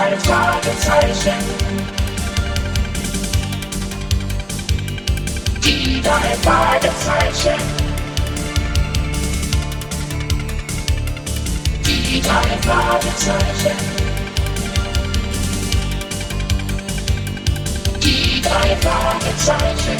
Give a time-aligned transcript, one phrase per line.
[0.00, 1.34] drei Fragezeichen.
[5.62, 7.60] Die drei Fragezeichen.
[11.84, 13.76] Die drei Fragezeichen.
[18.02, 19.98] Die drei Fragezeichen.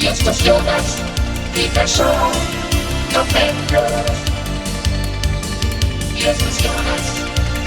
[0.00, 0.96] Jetzt ist Jonas,
[1.54, 2.32] Peter Shaw,
[3.12, 4.27] Tom Endlos.
[6.18, 7.14] Jetzt ist Jonas,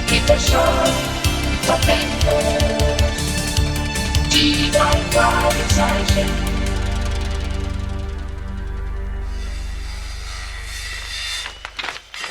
[0.08, 0.84] Peter Shaw,
[1.66, 3.22] Tom Endlos.
[4.30, 6.30] Die drei Fragezeichen.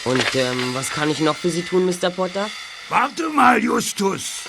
[0.05, 2.11] Und ähm, was kann ich noch für Sie tun, Mr.
[2.11, 2.51] Potter?
[2.91, 4.43] Warte mal, Justus.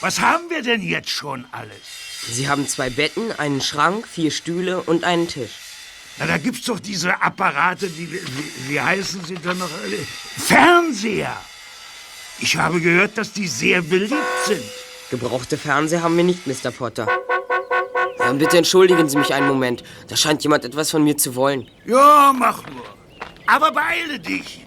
[0.00, 2.26] Was haben wir denn jetzt schon alles?
[2.28, 5.69] Sie haben zwei Betten, einen Schrank, vier Stühle und einen Tisch.
[6.20, 8.20] Na, da gibt's doch diese Apparate, die, wie,
[8.68, 9.70] wie heißen sie denn noch?
[9.82, 9.96] alle?
[9.96, 11.34] Fernseher.
[12.40, 14.14] Ich habe gehört, dass die sehr beliebt
[14.46, 14.62] sind.
[15.10, 16.70] Gebrauchte Fernseher haben wir nicht, Mr.
[16.70, 17.08] Potter.
[18.22, 19.82] Ähm, bitte entschuldigen Sie mich einen Moment.
[20.08, 21.66] Da scheint jemand etwas von mir zu wollen.
[21.86, 22.84] Ja, mach nur.
[23.46, 24.66] Aber beeile dich.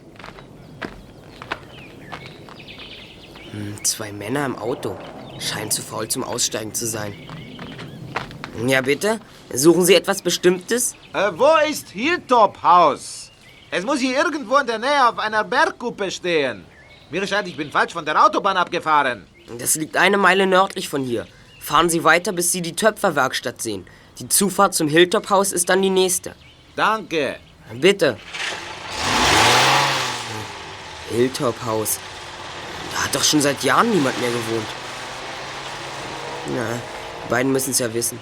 [3.52, 4.98] Hm, Zwei Männer im Auto.
[5.40, 7.14] Scheint zu faul zum Aussteigen zu sein.
[8.68, 9.20] Ja, bitte?
[9.52, 10.96] Suchen Sie etwas Bestimmtes?
[11.14, 13.32] Äh, wo ist Hilltop Haus?
[13.72, 16.64] Es muss hier irgendwo in der Nähe auf einer Bergkuppe stehen.
[17.10, 19.26] Mir scheint, ich bin falsch von der Autobahn abgefahren.
[19.58, 21.26] Das liegt eine Meile nördlich von hier.
[21.60, 23.88] Fahren Sie weiter, bis Sie die Töpferwerkstatt sehen.
[24.20, 26.36] Die Zufahrt zum Hilltop-Haus ist dann die nächste.
[26.76, 27.38] Danke.
[27.74, 28.18] Bitte.
[31.10, 32.00] Hilltop-Haus.
[32.94, 34.68] Da hat doch schon seit Jahren niemand mehr gewohnt.
[36.56, 36.66] Na,
[37.26, 38.20] die beiden müssen es ja wissen.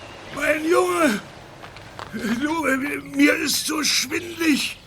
[2.14, 4.78] Du, äh, mir ist so schwindlig.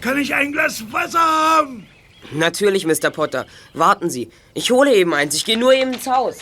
[0.00, 1.86] Kann ich ein Glas Wasser haben?
[2.32, 3.10] Natürlich, Mr.
[3.10, 3.46] Potter.
[3.74, 4.30] Warten Sie.
[4.54, 5.34] Ich hole eben eins.
[5.34, 6.38] Ich gehe nur eben ins Haus.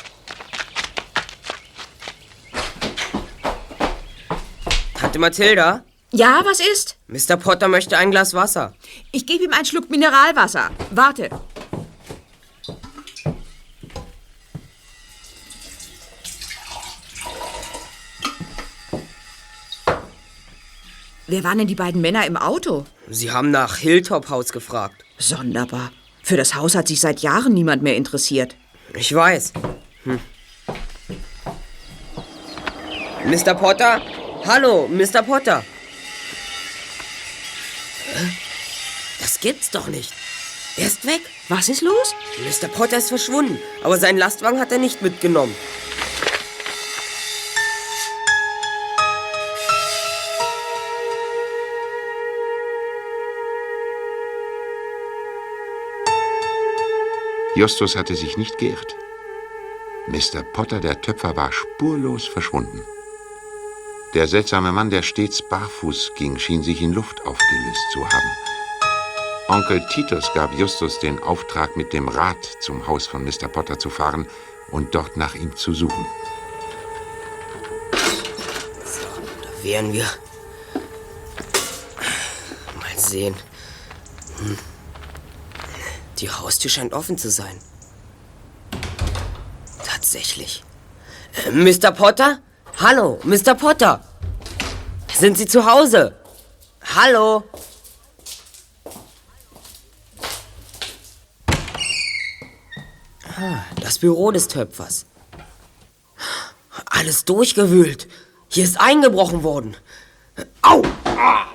[4.95, 5.85] Tante Mathilda?
[6.11, 6.97] Ja, was ist?
[7.09, 7.37] Mr.
[7.37, 8.75] Potter möchte ein Glas Wasser.
[9.13, 10.71] Ich gebe ihm einen Schluck Mineralwasser.
[10.91, 11.31] Warte.
[21.27, 22.85] Wer waren denn die beiden Männer im Auto?
[23.09, 25.05] Sie haben nach Hilltop Haus gefragt.
[25.19, 25.91] Sonderbar.
[26.23, 28.57] Für das Haus hat sich seit Jahren niemand mehr interessiert.
[28.95, 29.55] Ich weiß.
[30.05, 30.21] Hm.
[33.25, 33.55] Mr.
[33.55, 34.03] Potter?
[34.45, 35.23] Hallo, Mr.
[35.23, 35.65] Potter.
[39.21, 40.13] Das gibt's doch nicht.
[40.77, 41.23] Er ist weg.
[41.49, 42.15] Was ist los?
[42.39, 42.69] Mr.
[42.69, 45.55] Potter ist verschwunden, aber seinen Lastwagen hat er nicht mitgenommen.
[57.57, 58.97] Justus hatte sich nicht geirrt.
[60.09, 60.43] Mr.
[60.43, 62.83] Potter, der Töpfer, war spurlos verschwunden.
[64.13, 68.31] Der seltsame Mann, der stets barfuß ging, schien sich in Luft aufgelöst zu haben.
[69.49, 73.47] Onkel Titus gab Justus den Auftrag, mit dem Rad zum Haus von Mr.
[73.47, 74.27] Potter zu fahren
[74.71, 76.07] und dort nach ihm zu suchen.
[79.43, 80.07] Da wären wir.
[82.81, 83.35] Mal sehen.
[84.39, 84.74] Hm.
[86.19, 87.59] Die Haustür scheint offen zu sein.
[89.85, 90.63] Tatsächlich.
[91.47, 91.91] Äh, Mr.
[91.93, 92.39] Potter?
[92.81, 93.55] Hallo, Mr.
[93.55, 94.05] Potter.
[95.17, 96.15] Sind Sie zu Hause?
[96.95, 97.45] Hallo?
[103.37, 105.07] Ah, Das Büro des Töpfers.
[106.87, 108.09] Alles durchgewühlt.
[108.49, 109.77] Hier ist eingebrochen worden.
[110.63, 110.83] Au!
[111.05, 111.47] Ah!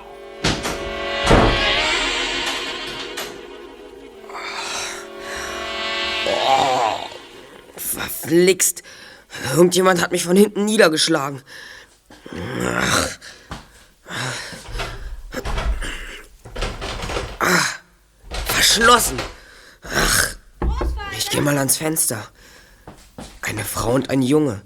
[8.20, 8.82] Verflixt.
[9.54, 11.42] Irgendjemand hat mich von hinten niedergeschlagen.
[12.66, 13.08] Ach.
[17.38, 17.64] Ah,
[18.54, 19.18] verschlossen.
[19.82, 20.28] Ach,
[21.16, 22.26] ich gehe mal ans Fenster.
[23.42, 24.62] Eine Frau und ein Junge.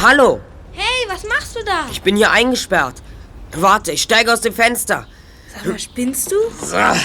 [0.00, 0.40] Hallo,
[0.72, 1.86] Hey, was machst du da?
[1.90, 3.02] ich bin hier eingesperrt.
[3.52, 5.06] Warte, ich steige aus dem Fenster.
[5.52, 6.36] Sag mal, spinnst du?
[6.72, 6.96] Ah.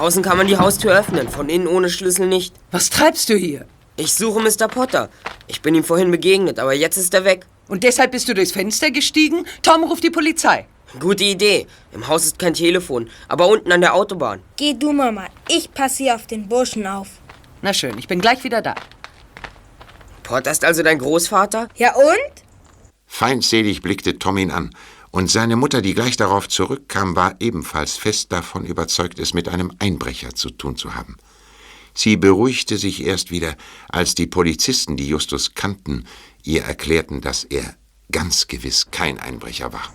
[0.00, 2.54] Von außen kann man die Haustür öffnen, von innen ohne Schlüssel nicht.
[2.70, 3.66] Was treibst du hier?
[3.96, 4.66] Ich suche Mr.
[4.66, 5.10] Potter.
[5.46, 7.44] Ich bin ihm vorhin begegnet, aber jetzt ist er weg.
[7.68, 9.44] Und deshalb bist du durchs Fenster gestiegen?
[9.60, 10.64] Tom ruft die Polizei.
[10.98, 11.66] Gute Idee.
[11.92, 14.40] Im Haus ist kein Telefon, aber unten an der Autobahn.
[14.56, 15.26] Geh du, Mama.
[15.50, 17.08] Ich passe hier auf den Burschen auf.
[17.60, 18.76] Na schön, ich bin gleich wieder da.
[20.22, 21.68] Potter ist also dein Großvater?
[21.74, 22.42] Ja und?
[23.06, 24.70] Feindselig blickte Tom ihn an
[25.10, 29.72] Und seine Mutter, die gleich darauf zurückkam, war ebenfalls fest davon überzeugt, es mit einem
[29.78, 31.16] Einbrecher zu tun zu haben.
[31.94, 33.56] Sie beruhigte sich erst wieder,
[33.88, 36.06] als die Polizisten, die Justus kannten,
[36.44, 37.74] ihr erklärten, dass er
[38.12, 39.92] ganz gewiss kein Einbrecher war.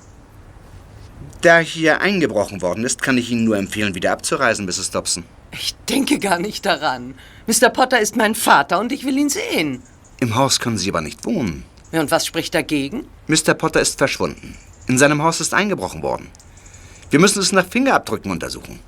[1.41, 4.91] Da hier eingebrochen worden ist, kann ich Ihnen nur empfehlen, wieder abzureisen, Mrs.
[4.91, 5.23] Dobson.
[5.51, 7.15] Ich denke gar nicht daran.
[7.47, 7.69] Mr.
[7.69, 9.81] Potter ist mein Vater und ich will ihn sehen.
[10.19, 11.63] Im Haus können Sie aber nicht wohnen.
[11.91, 13.07] Ja, und was spricht dagegen?
[13.27, 13.53] Mr.
[13.53, 14.57] Potter ist verschwunden.
[14.87, 16.27] In seinem Haus ist eingebrochen worden.
[17.09, 18.79] Wir müssen es nach Fingerabdrücken untersuchen.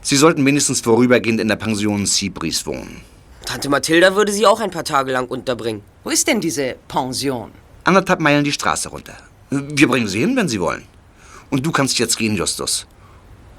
[0.00, 3.02] Sie sollten wenigstens vorübergehend in der Pension Seabreeze wohnen.
[3.44, 5.82] Tante Mathilda würde sie auch ein paar Tage lang unterbringen.
[6.04, 7.50] Wo ist denn diese Pension?
[7.84, 9.16] Anderthalb Meilen die Straße runter.
[9.50, 10.84] Wir bringen Sie hin, wenn Sie wollen.
[11.50, 12.86] Und du kannst jetzt gehen, Justus.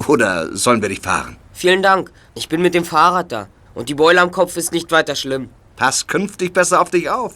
[0.08, 1.38] Oder sollen wir dich fahren?
[1.54, 2.12] Vielen Dank.
[2.36, 3.48] Ich bin mit dem Fahrrad da.
[3.74, 5.50] Und die Beule am Kopf ist nicht weiter schlimm.
[5.76, 7.34] Pass künftig besser auf dich auf.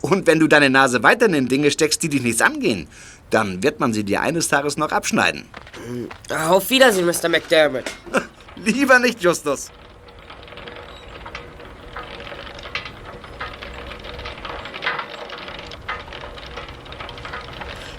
[0.00, 2.88] Und wenn du deine Nase weiterhin in Dinge steckst, die dich nichts angehen,
[3.32, 5.48] dann wird man sie dir eines Tages noch abschneiden.
[6.30, 7.28] Auf Wiedersehen, Mr.
[7.28, 7.84] McDermott.
[8.56, 9.70] Lieber nicht, Justus.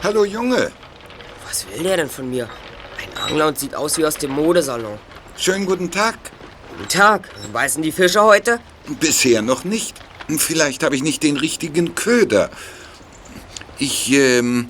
[0.04, 0.72] Hallo Junge,
[1.48, 2.50] Was will der denn von mir?
[3.02, 5.00] Ein Angler und sieht aus wie aus dem Modesalon.
[5.38, 6.18] schönen guten Tag.
[6.78, 7.30] Guten Tag.
[7.54, 8.60] Beißen die Fische heute?
[9.00, 9.96] Bisher noch nicht.
[10.38, 12.50] Vielleicht habe ich nicht den richtigen Köder.
[13.78, 14.70] Ich, ähm,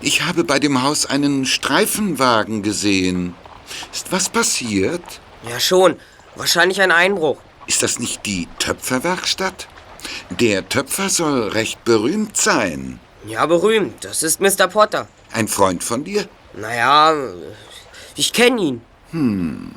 [0.00, 3.34] ich habe bei dem Haus einen Streifenwagen gesehen.
[3.92, 5.02] Ist was passiert?
[5.48, 5.96] Ja, schon.
[6.36, 7.38] Wahrscheinlich ein Einbruch.
[7.66, 9.68] Ist das nicht die Töpferwerkstatt?
[10.30, 13.00] Der Töpfer soll recht berühmt sein.
[13.26, 14.04] Ja, berühmt.
[14.04, 14.68] Das ist Mr.
[14.68, 15.08] Potter.
[15.32, 16.28] Ein Freund von dir?
[16.54, 17.14] Naja,
[18.16, 18.60] ich kenne
[19.12, 19.74] ihn.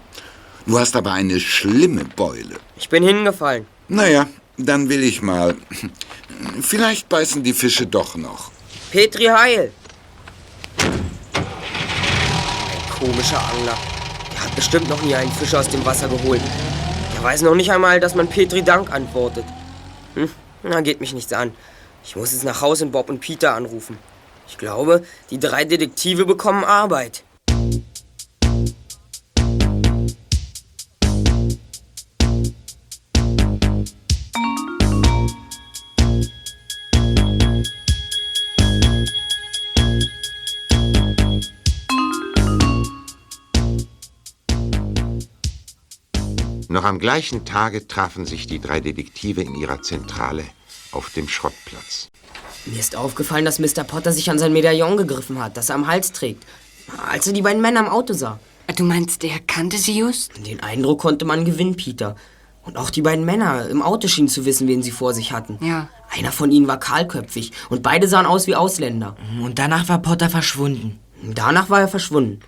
[0.66, 2.56] Du hast aber eine schlimme Beule.
[2.78, 3.66] Ich bin hingefallen.
[3.88, 4.28] Naja,
[4.58, 5.56] dann will ich mal.
[6.62, 8.52] Vielleicht beißen die Fische doch noch.
[8.92, 9.72] Petri Heil.
[11.34, 11.44] Ein
[13.00, 13.78] komischer Angler.
[14.34, 16.42] Der hat bestimmt noch nie einen Fisch aus dem Wasser geholt.
[17.16, 19.46] Der weiß noch nicht einmal, dass man Petri Dank antwortet.
[20.16, 20.30] Hm,
[20.64, 21.54] na, geht mich nichts an.
[22.04, 23.98] Ich muss jetzt nach Hause und Bob und Peter anrufen.
[24.50, 27.24] Ich glaube, die drei Detektive bekommen Arbeit.
[46.82, 50.44] Noch am gleichen Tage trafen sich die drei Detektive in ihrer Zentrale
[50.92, 52.10] auf dem Schrottplatz.
[52.66, 53.84] Mir ist aufgefallen, dass Mr.
[53.84, 56.44] Potter sich an sein Medaillon gegriffen hat, das er am Hals trägt,
[57.08, 58.40] als er die beiden Männer im Auto sah.
[58.78, 60.32] Du meinst, er kannte sie just?
[60.44, 62.16] Den Eindruck konnte man gewinnen, Peter.
[62.64, 65.64] Und auch die beiden Männer im Auto schienen zu wissen, wen sie vor sich hatten.
[65.64, 65.88] Ja.
[66.10, 69.16] Einer von ihnen war kahlköpfig und beide sahen aus wie Ausländer.
[69.40, 71.00] Und danach war Potter verschwunden.
[71.22, 72.40] Danach war er verschwunden.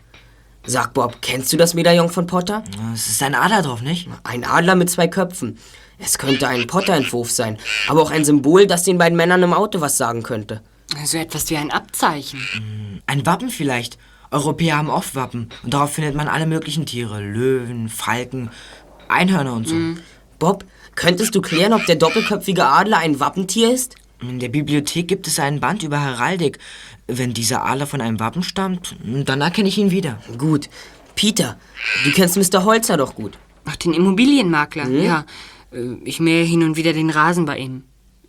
[0.65, 2.63] Sag Bob, kennst du das Medaillon von Potter?
[2.93, 4.07] Es ist ein Adler drauf, nicht?
[4.23, 5.57] Ein Adler mit zwei Köpfen.
[5.99, 7.57] Es könnte ein Potter-Entwurf sein,
[7.87, 10.61] aber auch ein Symbol, das den beiden Männern im Auto was sagen könnte.
[11.05, 13.01] So etwas wie ein Abzeichen.
[13.07, 13.97] Ein Wappen vielleicht.
[14.31, 15.49] Europäer haben oft Wappen.
[15.63, 17.19] Und darauf findet man alle möglichen Tiere.
[17.21, 18.49] Löwen, Falken,
[19.09, 19.75] Einhörner und so.
[20.39, 20.65] Bob,
[20.95, 23.95] könntest du klären, ob der doppelköpfige Adler ein Wappentier ist?
[24.21, 26.57] In der Bibliothek gibt es einen Band über Heraldik.
[27.07, 30.19] Wenn dieser Adler von einem Wappen stammt, dann erkenne ich ihn wieder.
[30.37, 30.69] Gut.
[31.15, 31.57] Peter,
[32.05, 32.63] du kennst Mr.
[32.63, 33.37] Holzer doch gut.
[33.65, 35.25] Ach, den Immobilienmakler, ja.
[35.71, 37.83] Äh, Ich mähe hin und wieder den Rasen bei ihm.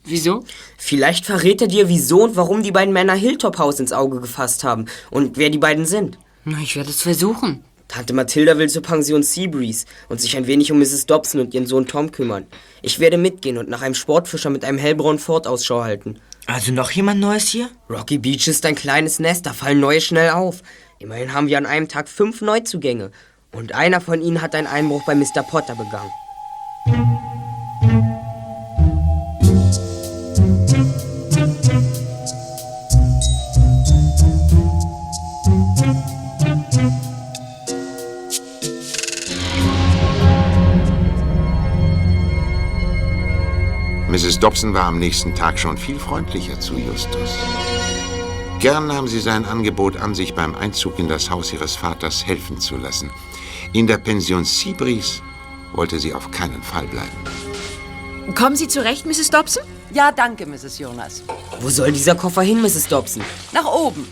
[0.05, 0.45] Wieso?
[0.77, 4.63] Vielleicht verrät er dir, wieso und warum die beiden Männer Hilltop House ins Auge gefasst
[4.63, 6.19] haben und wer die beiden sind.
[6.45, 7.65] Na, ich werde es versuchen.
[7.89, 11.07] Tante Mathilda will zur Pension Seabreeze und sich ein wenig um Mrs.
[11.07, 12.47] Dobson und ihren Sohn Tom kümmern.
[12.83, 16.17] Ich werde mitgehen und nach einem Sportfischer mit einem hellbraunen Ford Ausschau halten.
[16.47, 17.71] Also noch jemand Neues hier?
[17.89, 20.63] Rocky Beach ist ein kleines Nest, da fallen neue schnell auf.
[20.99, 23.11] Immerhin haben wir an einem Tag fünf Neuzugänge.
[23.53, 25.43] Und einer von ihnen hat einen Einbruch bei Mr.
[25.49, 27.34] Potter begangen.
[44.35, 44.41] Mrs.
[44.41, 47.39] Dobson war am nächsten Tag schon viel freundlicher zu Justus.
[48.59, 52.59] Gern nahm sie sein Angebot an, sich beim Einzug in das Haus ihres Vaters helfen
[52.59, 53.13] zu lassen.
[53.73, 55.23] In der Pension Seabreeze
[55.73, 58.35] wollte sie auf keinen Fall bleiben.
[58.35, 59.31] Kommen Sie zurecht, Mrs.
[59.31, 59.63] Dobson?
[59.93, 60.81] Ja, danke, Mrs.
[60.81, 61.23] Jonas.
[61.61, 62.89] Wo soll dieser Koffer hin, Mrs.
[62.89, 63.23] Dobson?
[63.53, 64.05] Nach oben.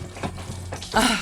[0.93, 1.17] Ah,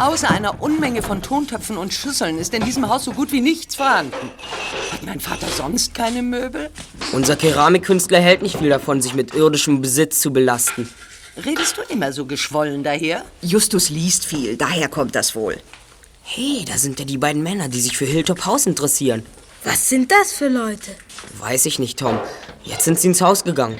[0.00, 3.76] außer einer Unmenge von Tontöpfen und Schüsseln ist in diesem Haus so gut wie nichts
[3.76, 4.30] vorhanden.
[4.92, 6.70] Hat mein Vater sonst keine Möbel?
[7.12, 10.88] Unser Keramikkünstler hält nicht viel davon, sich mit irdischem Besitz zu belasten.
[11.44, 13.24] Redest du immer so geschwollen daher?
[13.42, 15.58] Justus liest viel, daher kommt das wohl.
[16.22, 19.24] Hey, da sind ja die beiden Männer, die sich für Hilltop House interessieren.
[19.64, 20.92] Was sind das für Leute?
[21.38, 22.18] Weiß ich nicht, Tom.
[22.64, 23.78] Jetzt sind sie ins Haus gegangen.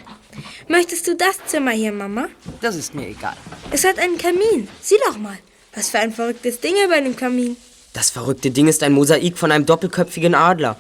[0.69, 2.29] Möchtest du das Zimmer hier, Mama?
[2.61, 3.37] Das ist mir egal.
[3.71, 4.69] Es hat einen Kamin.
[4.81, 5.39] Sieh doch mal.
[5.75, 7.57] Was für ein verrücktes Ding über dem Kamin.
[7.93, 10.77] Das verrückte Ding ist ein Mosaik von einem doppelköpfigen Adler.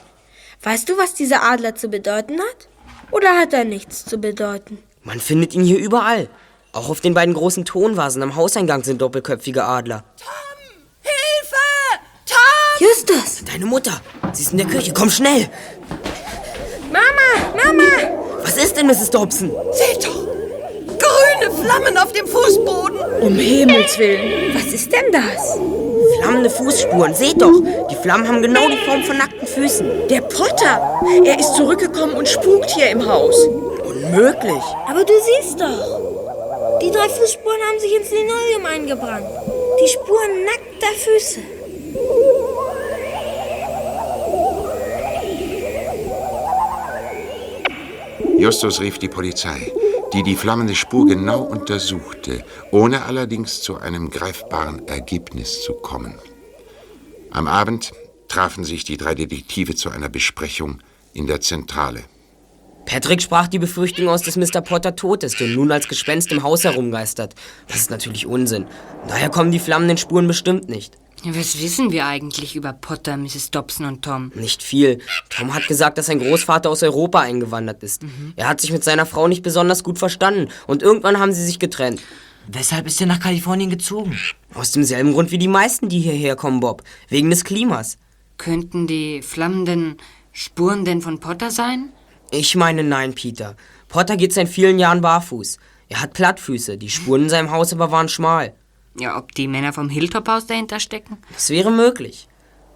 [0.62, 2.68] Weißt du, was dieser Adler zu bedeuten hat?
[3.11, 4.78] Oder hat er nichts zu bedeuten?
[5.02, 6.28] Man findet ihn hier überall.
[6.73, 10.04] Auch auf den beiden großen Tonvasen am Hauseingang sind doppelköpfige Adler.
[11.02, 11.56] Hilfe!
[12.26, 12.87] Tom!
[12.87, 13.44] Justus!
[13.44, 14.00] Deine Mutter!
[14.32, 14.92] Sie ist in der Küche.
[14.92, 15.49] Komm schnell!
[16.92, 17.54] Mama!
[17.64, 18.42] Mama!
[18.42, 19.11] Was ist denn, Mrs.
[19.11, 19.50] Dobson?
[19.73, 20.29] Seht doch!
[21.40, 23.00] Grüne Flammen auf dem Fußboden!
[23.23, 24.54] Um Himmels Willen!
[24.54, 25.59] Was ist denn das?
[26.18, 27.14] Flammende Fußspuren.
[27.14, 27.62] Seht doch!
[27.90, 30.09] Die Flammen haben genau die Form von nackten Füßen.
[30.09, 31.00] Der Potter!
[31.25, 33.37] Er ist zurückgekommen und spukt hier im Haus.
[33.85, 34.62] Unmöglich.
[34.87, 36.78] Aber du siehst doch.
[36.82, 39.26] Die drei Fußspuren haben sich ins Linoleum eingebrannt.
[39.82, 41.40] Die Spuren nackter Füße.
[48.38, 49.70] Justus rief die Polizei,
[50.12, 56.14] die die flammende Spur genau untersuchte, ohne allerdings zu einem greifbaren Ergebnis zu kommen.
[57.31, 57.93] Am Abend
[58.29, 60.79] trafen sich die drei Detektive zu einer Besprechung
[61.12, 62.05] in der Zentrale.
[62.87, 64.62] Patrick sprach die Befürchtung aus, dass Mr.
[64.62, 67.35] Potter tot ist und nun als Gespenst im Haus herumgeistert.
[67.69, 68.67] Das ist natürlich Unsinn.
[69.07, 70.97] Daher kommen die flammenden Spuren bestimmt nicht.
[71.25, 73.50] Was wissen wir eigentlich über Potter, Mrs.
[73.50, 74.33] Dobson und Tom?
[74.35, 75.00] Nicht viel.
[75.29, 78.03] Tom hat gesagt, dass sein Großvater aus Europa eingewandert ist.
[78.37, 81.59] Er hat sich mit seiner Frau nicht besonders gut verstanden und irgendwann haben sie sich
[81.59, 82.00] getrennt.
[82.47, 84.19] Weshalb ist er nach Kalifornien gezogen?
[84.55, 86.83] Aus demselben Grund wie die meisten, die hierher kommen, Bob.
[87.09, 87.99] Wegen des Klimas.
[88.39, 89.99] Könnten die flammenden
[90.33, 91.91] Spuren denn von Potter sein?
[92.31, 93.57] Ich meine nein, Peter.
[93.89, 95.59] Potter geht seit vielen Jahren barfuß.
[95.89, 98.55] Er hat Plattfüße, die Spuren in seinem Haus aber waren schmal.
[98.99, 101.18] Ja, ob die Männer vom Hilltop-Haus dahinter stecken?
[101.32, 102.28] Das wäre möglich.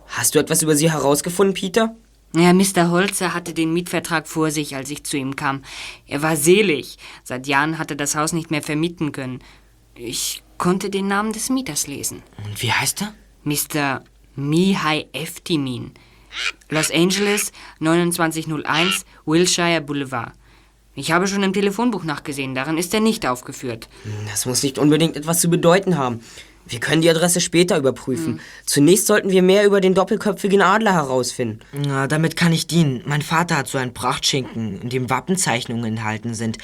[0.06, 1.94] Hast du etwas über sie herausgefunden, Peter?
[2.36, 2.90] Ja, Mr.
[2.90, 5.62] Holzer hatte den Mietvertrag vor sich, als ich zu ihm kam.
[6.06, 6.98] Er war selig.
[7.22, 9.40] Seit Jahren hatte das Haus nicht mehr vermieten können.
[9.94, 12.22] Ich konnte den Namen des Mieters lesen.
[12.44, 13.14] Und wie heißt er?
[13.44, 14.02] Mr.
[14.34, 15.92] Mihai Eftimin.
[16.68, 20.32] Los Angeles, 2901 Wilshire Boulevard.
[20.94, 23.88] Ich habe schon im Telefonbuch nachgesehen, darin ist er nicht aufgeführt.
[24.30, 26.20] Das muss nicht unbedingt etwas zu bedeuten haben.
[26.66, 28.40] Wir können die Adresse später überprüfen.
[28.64, 31.60] Zunächst sollten wir mehr über den doppelköpfigen Adler herausfinden.
[31.72, 33.02] Na, damit kann ich dienen.
[33.04, 36.58] Mein Vater hat so einen Prachtschinken, in dem Wappenzeichnungen enthalten sind.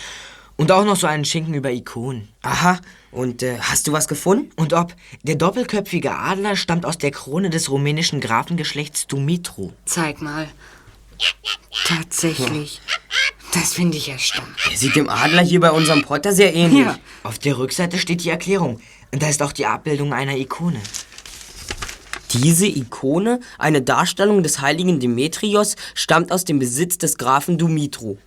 [0.56, 2.28] Und auch noch so einen Schinken über Ikonen.
[2.42, 2.80] Aha.
[3.12, 4.50] Und äh, hast du was gefunden?
[4.56, 9.72] Und ob der doppelköpfige Adler stammt aus der Krone des rumänischen Grafengeschlechts Dumitru.
[9.86, 10.48] Zeig mal.
[11.84, 12.80] Tatsächlich.
[13.52, 14.70] Das finde ich erstaunlich.
[14.70, 16.86] Er sieht dem Adler hier bei unserem Potter sehr ähnlich.
[16.86, 16.98] Ja.
[17.24, 18.80] Auf der Rückseite steht die Erklärung.
[19.12, 20.80] Und da ist auch die Abbildung einer Ikone.
[22.32, 28.18] Diese Ikone, eine Darstellung des heiligen Demetrios, stammt aus dem Besitz des Grafen Dumitru.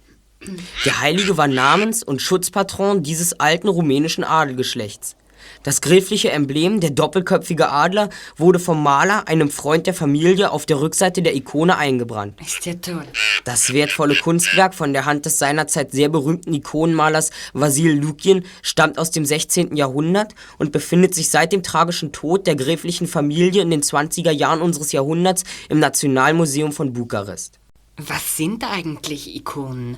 [0.84, 5.16] Der Heilige war Namens- und Schutzpatron dieses alten rumänischen Adelgeschlechts.
[5.64, 10.82] Das gräfliche Emblem, der doppelköpfige Adler, wurde vom Maler, einem Freund der Familie, auf der
[10.82, 12.40] Rückseite der Ikone eingebrannt.
[12.42, 13.06] Ist ja toll.
[13.44, 19.12] Das wertvolle Kunstwerk von der Hand des seinerzeit sehr berühmten Ikonenmalers Vasil Lukin stammt aus
[19.12, 19.76] dem 16.
[19.76, 24.62] Jahrhundert und befindet sich seit dem tragischen Tod der gräflichen Familie in den 20er Jahren
[24.62, 27.60] unseres Jahrhunderts im Nationalmuseum von Bukarest.
[27.98, 29.98] Was sind eigentlich Ikonen?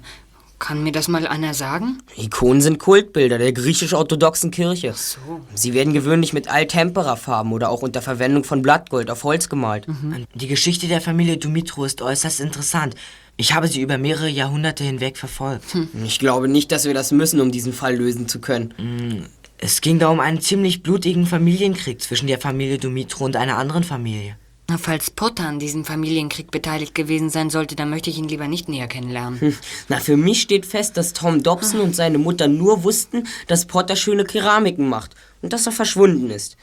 [0.58, 1.98] Kann mir das mal einer sagen?
[2.16, 4.94] Ikonen sind Kultbilder der griechisch-orthodoxen Kirche.
[4.94, 5.42] So.
[5.54, 9.86] Sie werden gewöhnlich mit Altempera-Farben oder auch unter Verwendung von Blattgold auf Holz gemalt.
[10.34, 12.96] Die Geschichte der Familie Dumitru ist äußerst interessant.
[13.38, 15.78] Ich habe sie über mehrere Jahrhunderte hinweg verfolgt.
[16.06, 19.28] Ich glaube nicht, dass wir das müssen, um diesen Fall lösen zu können.
[19.58, 23.84] Es ging da um einen ziemlich blutigen Familienkrieg zwischen der Familie Dumitru und einer anderen
[23.84, 24.38] Familie.
[24.68, 28.48] Na, falls Potter an diesem Familienkrieg beteiligt gewesen sein sollte, dann möchte ich ihn lieber
[28.48, 29.40] nicht näher kennenlernen.
[29.40, 29.58] Hm.
[29.90, 33.96] Na, für mich steht fest, dass Tom Dobson und seine Mutter nur wussten, dass Potter
[33.96, 35.12] schöne Keramiken macht
[35.44, 36.58] und dass er verschwunden ist.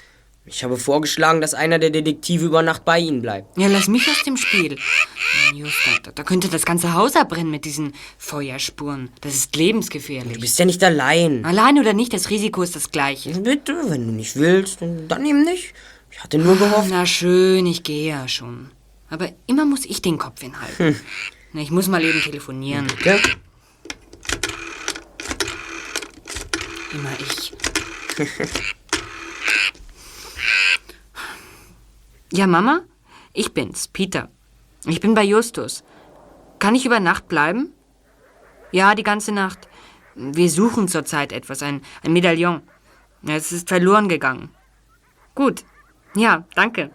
[0.45, 3.57] Ich habe vorgeschlagen, dass einer der Detektive über Nacht bei ihnen bleibt.
[3.57, 4.77] Ja, lass mich aus dem Spiel.
[5.55, 9.11] Just, da, da könnte das ganze Haus abbrennen mit diesen Feuerspuren.
[9.21, 10.35] Das ist lebensgefährlich.
[10.35, 11.45] Du bist ja nicht allein.
[11.45, 13.31] Allein oder nicht, das Risiko ist das gleiche.
[13.31, 15.75] Bitte, wenn du nicht willst, dann, dann eben nicht.
[16.13, 16.91] Ich hatte nur gehofft.
[16.91, 18.71] Na schön, ich gehe ja schon.
[19.09, 21.01] Aber immer muss ich den Kopf hinhalten.
[21.53, 22.87] Na, ich muss mal eben telefonieren.
[23.05, 23.17] Ja?
[26.93, 27.53] Immer ich.
[32.33, 32.83] ja, Mama?
[33.33, 34.31] Ich bin's, Peter.
[34.85, 35.83] Ich bin bei Justus.
[36.59, 37.73] Kann ich über Nacht bleiben?
[38.71, 39.69] Ja, die ganze Nacht.
[40.15, 42.61] Wir suchen zurzeit etwas, ein, ein Medaillon.
[43.27, 44.51] Es ist verloren gegangen.
[45.35, 45.65] Gut.
[46.15, 46.91] Ja, danke.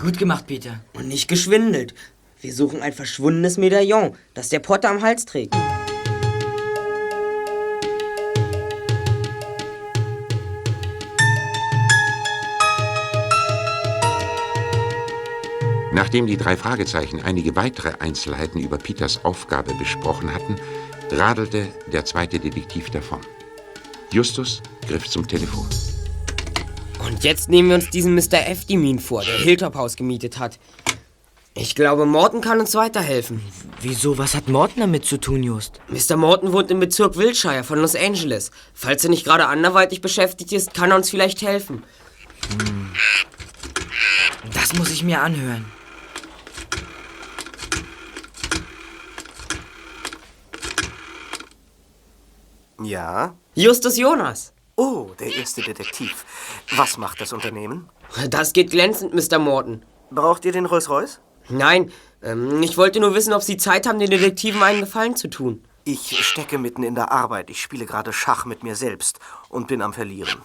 [0.00, 0.80] Gut gemacht, Peter.
[0.94, 1.94] Und nicht geschwindelt.
[2.40, 5.56] Wir suchen ein verschwundenes Medaillon, das der Potter am Hals trägt.
[15.90, 20.54] Nachdem die drei Fragezeichen einige weitere Einzelheiten über Peters Aufgabe besprochen hatten,
[21.10, 23.20] radelte der zweite Detektiv davon.
[24.12, 25.66] Justus griff zum Telefon.
[27.08, 28.46] Und jetzt nehmen wir uns diesen Mr.
[28.46, 30.58] Eftimin vor, der Hilltop Haus gemietet hat.
[31.54, 33.42] Ich glaube, Morton kann uns weiterhelfen.
[33.80, 34.18] Wieso?
[34.18, 35.80] Was hat Morton damit zu tun, Just?
[35.88, 36.18] Mr.
[36.18, 38.50] Morton wohnt im Bezirk Wilshire von Los Angeles.
[38.74, 41.82] Falls er nicht gerade anderweitig beschäftigt ist, kann er uns vielleicht helfen.
[44.52, 45.64] Das muss ich mir anhören.
[52.84, 53.34] Ja?
[53.54, 54.52] Justus Jonas.
[54.80, 56.24] Oh, der erste Detektiv.
[56.76, 57.88] Was macht das Unternehmen?
[58.30, 59.40] Das geht glänzend, Mr.
[59.40, 59.84] Morton.
[60.12, 61.18] Braucht ihr den Rolls-Royce?
[61.48, 61.90] Nein,
[62.22, 65.64] ähm, ich wollte nur wissen, ob Sie Zeit haben, den Detektiven einen Gefallen zu tun.
[65.82, 67.50] Ich stecke mitten in der Arbeit.
[67.50, 69.18] Ich spiele gerade Schach mit mir selbst
[69.48, 70.42] und bin am Verlieren.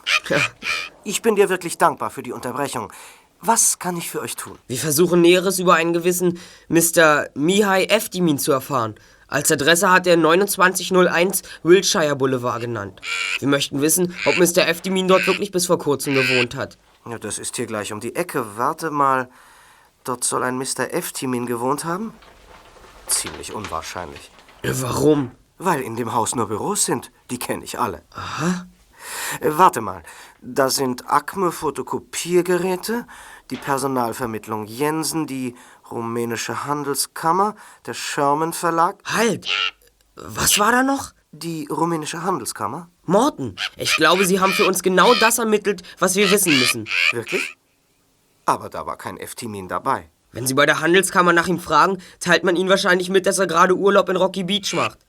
[1.04, 2.92] Ich bin dir wirklich dankbar für die Unterbrechung.
[3.40, 4.58] Was kann ich für euch tun?
[4.68, 7.28] Wir versuchen Näheres über einen gewissen Mr.
[7.36, 8.96] Mihai Eftimin zu erfahren.
[9.34, 13.02] Als Adresse hat er 2901 Wilshire Boulevard genannt.
[13.40, 14.68] Wir möchten wissen, ob Mr.
[14.68, 16.78] Eftimin dort wirklich bis vor kurzem gewohnt hat.
[17.10, 18.46] Ja, das ist hier gleich um die Ecke.
[18.58, 19.28] Warte mal.
[20.04, 20.94] Dort soll ein Mr.
[20.94, 22.14] Eftimin gewohnt haben?
[23.08, 24.30] Ziemlich unwahrscheinlich.
[24.62, 25.32] Warum?
[25.58, 27.12] Weil in dem Haus nur Büros sind.
[27.32, 28.04] Die kenne ich alle.
[28.12, 28.68] Aha.
[29.40, 30.04] Äh, Warte mal.
[30.42, 33.08] Da sind Acme Fotokopiergeräte,
[33.50, 35.56] die Personalvermittlung Jensen, die
[35.92, 38.98] rumänische Handelskammer, der Sherman Verlag.
[39.06, 39.48] Halt!
[40.16, 41.14] Was war da noch?
[41.32, 42.90] Die rumänische Handelskammer.
[43.06, 46.88] Morton, ich glaube, Sie haben für uns genau das ermittelt, was wir wissen müssen.
[47.12, 47.58] Wirklich?
[48.46, 50.10] Aber da war kein Eftimin dabei.
[50.32, 53.48] Wenn Sie bei der Handelskammer nach ihm fragen, teilt man Ihnen wahrscheinlich mit, dass er
[53.48, 55.00] gerade Urlaub in Rocky Beach macht.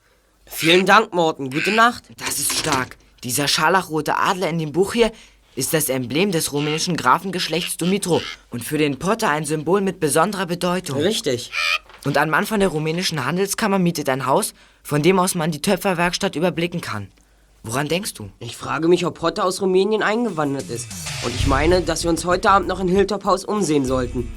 [0.45, 1.49] Vielen Dank, Morton.
[1.49, 2.03] Gute Nacht.
[2.17, 2.97] Das ist stark.
[3.23, 5.11] Dieser scharlachrote Adler in dem Buch hier
[5.55, 10.45] ist das Emblem des rumänischen Grafengeschlechts Dumitro und für den Potter ein Symbol mit besonderer
[10.45, 10.99] Bedeutung.
[10.99, 11.51] Richtig.
[12.03, 15.61] Und ein Mann von der rumänischen Handelskammer mietet ein Haus, von dem aus man die
[15.61, 17.07] Töpferwerkstatt überblicken kann.
[17.63, 18.29] Woran denkst du?
[18.39, 20.87] Ich frage mich, ob Potter aus Rumänien eingewandert ist.
[21.23, 24.31] Und ich meine, dass wir uns heute Abend noch in Hilltop Haus umsehen sollten.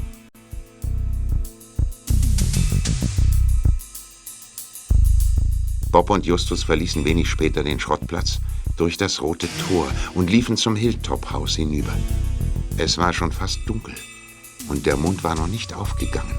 [5.90, 8.40] Bob und Justus verließen wenig später den Schrottplatz
[8.78, 11.94] durch das rote Tor und liefen zum Hilltop-Haus hinüber.
[12.76, 13.94] Es war schon fast dunkel
[14.68, 16.34] und der Mond war noch nicht aufgegangen.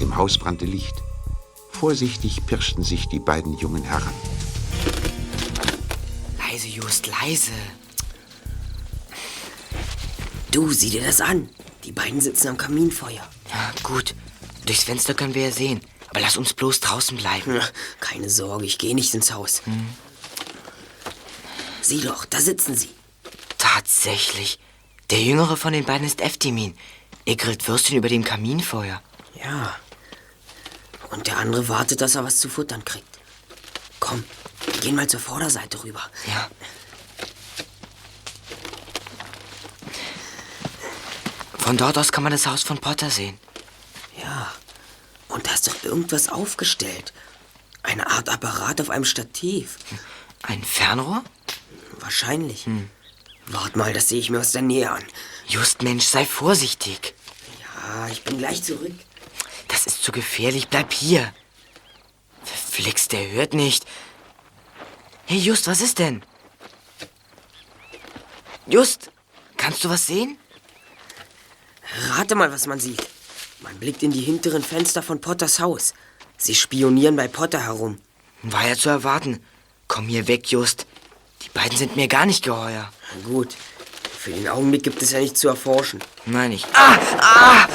[0.00, 0.94] Im Haus brannte Licht.
[1.70, 4.14] Vorsichtig pirschten sich die beiden Jungen heran.
[6.38, 7.52] Leise, Just, leise.
[10.50, 11.48] Du, sieh dir das an.
[11.84, 13.22] Die beiden sitzen am Kaminfeuer.
[13.50, 14.14] Ja, gut.
[14.66, 15.80] Durchs Fenster können wir ja sehen.
[16.10, 17.60] Aber lass uns bloß draußen bleiben.
[18.00, 19.62] Keine Sorge, ich gehe nicht ins Haus.
[21.88, 22.90] Sieh doch, da sitzen sie.
[23.56, 24.58] Tatsächlich.
[25.08, 26.76] Der jüngere von den beiden ist Eftimin.
[27.24, 29.02] Er grillt Würstchen über dem Kaminfeuer.
[29.42, 29.74] Ja.
[31.08, 33.08] Und der andere wartet, dass er was zu futtern kriegt.
[34.00, 34.22] Komm,
[34.66, 36.02] wir gehen mal zur Vorderseite rüber.
[36.26, 36.50] Ja.
[41.56, 43.38] Von dort aus kann man das Haus von Potter sehen.
[44.22, 44.52] Ja.
[45.28, 47.14] Und da ist doch irgendwas aufgestellt.
[47.82, 49.78] Eine Art Apparat auf einem Stativ.
[50.42, 51.24] Ein Fernrohr?
[52.00, 52.66] Wahrscheinlich.
[53.46, 55.04] Wart mal, das sehe ich mir aus der Nähe an.
[55.46, 57.14] Just, Mensch, sei vorsichtig.
[57.60, 58.92] Ja, ich bin gleich zurück.
[59.68, 60.68] Das ist zu gefährlich.
[60.68, 61.32] Bleib hier.
[62.44, 63.84] Verflixt, der hört nicht.
[65.26, 66.22] Hey, Just, was ist denn?
[68.66, 69.10] Just,
[69.56, 70.38] kannst du was sehen?
[72.10, 73.06] Rate mal, was man sieht.
[73.60, 75.94] Man blickt in die hinteren Fenster von Potters Haus.
[76.36, 77.98] Sie spionieren bei Potter herum.
[78.42, 79.42] War ja zu erwarten.
[79.88, 80.86] Komm hier weg, Just.
[81.48, 82.90] Die beiden sind mir gar nicht geheuer.
[83.14, 83.54] Na gut.
[84.18, 86.00] Für den Augenblick gibt es ja nichts zu erforschen.
[86.26, 86.66] Nein, ich.
[86.74, 86.98] Ah!
[87.20, 87.66] Ah!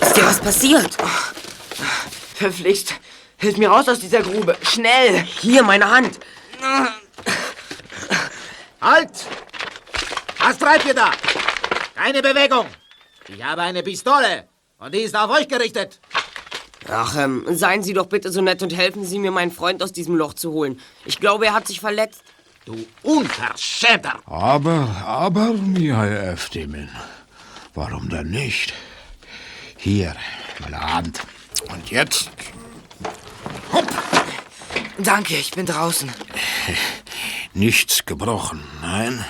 [0.00, 0.96] Ist dir was passiert?
[2.34, 2.94] Verflixt.
[3.36, 4.56] Hilf mir raus aus dieser Grube.
[4.62, 5.22] Schnell!
[5.40, 6.18] Hier, meine Hand.
[8.80, 9.10] Halt!
[10.38, 11.10] Was treibt ihr da?
[11.94, 12.66] Keine Bewegung!
[13.28, 14.48] Ich habe eine Pistole
[14.78, 16.00] und die ist auf euch gerichtet.
[16.88, 19.92] Ach, ähm, seien Sie doch bitte so nett und helfen Sie mir, meinen Freund aus
[19.92, 20.80] diesem Loch zu holen.
[21.04, 22.22] Ich glaube, er hat sich verletzt.
[22.70, 24.20] Du Unverschämter!
[24.26, 26.88] Aber, aber, Mihai Eftimin,
[27.74, 28.72] warum denn nicht?
[29.76, 30.14] Hier,
[30.60, 31.20] meine Hand.
[31.68, 32.30] Und jetzt?
[34.98, 36.12] Danke, ich bin draußen.
[37.54, 39.24] Nichts gebrochen, nein?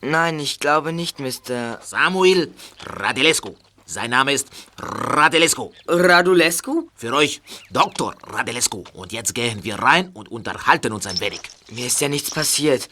[0.00, 1.80] Nein, ich glaube nicht, Mr.
[1.82, 2.54] Samuel
[2.86, 3.56] Radelescu.
[3.86, 5.70] Sein Name ist Radelescu.
[5.86, 6.88] Radulescu?
[6.94, 8.14] Für euch Dr.
[8.22, 8.84] Radelescu.
[8.94, 11.40] Und jetzt gehen wir rein und unterhalten uns ein wenig.
[11.70, 12.88] Mir ist ja nichts passiert.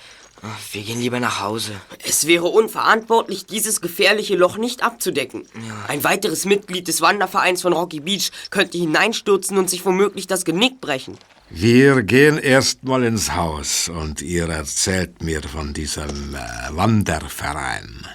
[0.72, 1.72] Wir gehen lieber nach Hause.
[2.04, 5.46] Es wäre unverantwortlich, dieses gefährliche Loch nicht abzudecken.
[5.88, 10.80] Ein weiteres Mitglied des Wandervereins von Rocky Beach könnte hineinstürzen und sich womöglich das Genick
[10.80, 11.16] brechen.
[11.48, 18.06] Wir gehen erst mal ins Haus und ihr erzählt mir von diesem äh, Wanderverein.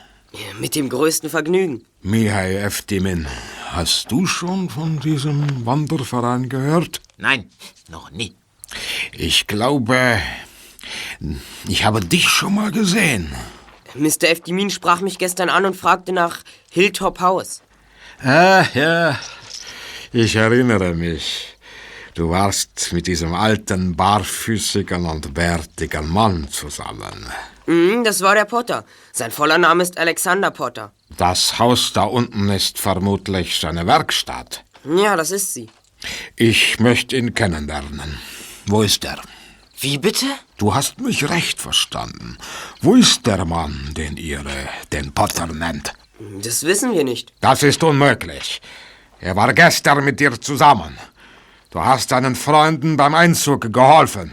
[0.59, 1.85] Mit dem größten Vergnügen.
[2.07, 3.27] Mihai Eftimin,
[3.65, 7.01] hast du schon von diesem Wanderverein gehört?
[7.17, 7.49] Nein,
[7.89, 8.33] noch nie.
[9.11, 10.17] Ich glaube,
[11.67, 13.35] ich habe dich schon mal gesehen.
[13.93, 14.29] Mr.
[14.29, 17.61] Eftimin sprach mich gestern an und fragte nach Hilltop House.
[18.23, 19.19] Ah, ja,
[20.13, 21.56] ich erinnere mich.
[22.17, 27.27] Du warst mit diesem alten, barfüßigen und bärtigen Mann zusammen.
[27.67, 28.85] Mhm, das war der Potter.
[29.11, 30.91] Sein voller Name ist Alexander Potter.
[31.15, 34.63] Das Haus da unten ist vermutlich seine Werkstatt.
[34.83, 35.69] Ja, das ist sie.
[36.35, 38.17] Ich möchte ihn kennenlernen.
[38.65, 39.21] Wo ist er?
[39.79, 40.25] Wie bitte?
[40.57, 42.39] Du hast mich recht verstanden.
[42.81, 44.43] Wo ist der Mann, den ihr
[44.91, 45.93] den Potter nennt?
[46.41, 47.31] Das wissen wir nicht.
[47.41, 48.59] Das ist unmöglich.
[49.19, 50.97] Er war gestern mit dir zusammen.
[51.77, 54.31] Du hast deinen Freunden beim Einzug geholfen.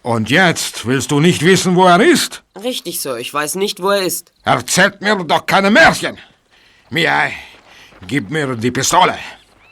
[0.00, 2.42] Und jetzt willst du nicht wissen, wo er ist?
[2.56, 3.18] Richtig, Sir.
[3.18, 4.32] Ich weiß nicht, wo er ist.
[4.44, 6.16] Erzählt mir doch keine Märchen.
[6.88, 7.32] Mia,
[8.06, 9.18] gib mir die Pistole.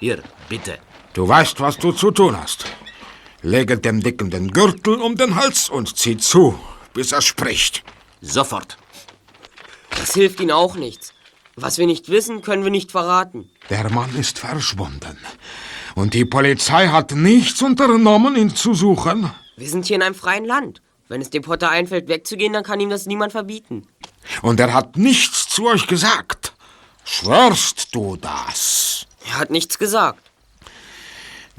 [0.00, 0.80] Hier, bitte.
[1.14, 2.66] Du weißt, was du zu tun hast.
[3.40, 6.60] Lege dem Dicken den Gürtel um den Hals und zieh zu,
[6.92, 7.84] bis er spricht.
[8.20, 8.76] Sofort.
[9.98, 11.14] Das hilft ihnen auch nichts.
[11.56, 13.50] Was wir nicht wissen, können wir nicht verraten.
[13.70, 15.16] Der Mann ist verschwunden.
[15.98, 19.32] Und die Polizei hat nichts unternommen, ihn zu suchen.
[19.56, 20.80] Wir sind hier in einem freien Land.
[21.08, 23.84] Wenn es dem Potter einfällt, wegzugehen, dann kann ihm das niemand verbieten.
[24.42, 26.52] Und er hat nichts zu euch gesagt.
[27.04, 29.08] Schwörst du das?
[29.26, 30.22] Er hat nichts gesagt.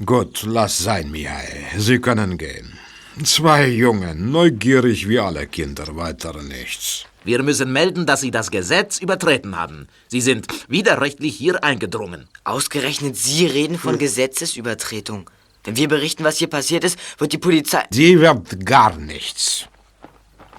[0.06, 1.65] Gut, lass sein, Mihai.
[1.75, 2.80] Sie können gehen.
[3.25, 7.09] Zwei Jungen, neugierig wie alle Kinder, weiter nichts.
[7.23, 9.88] Wir müssen melden, dass Sie das Gesetz übertreten haben.
[10.08, 12.27] Sie sind widerrechtlich hier eingedrungen.
[12.43, 15.29] Ausgerechnet Sie reden von Gesetzesübertretung.
[15.65, 17.84] Wenn wir berichten, was hier passiert ist, wird die Polizei...
[17.91, 19.65] Sie wird gar nichts.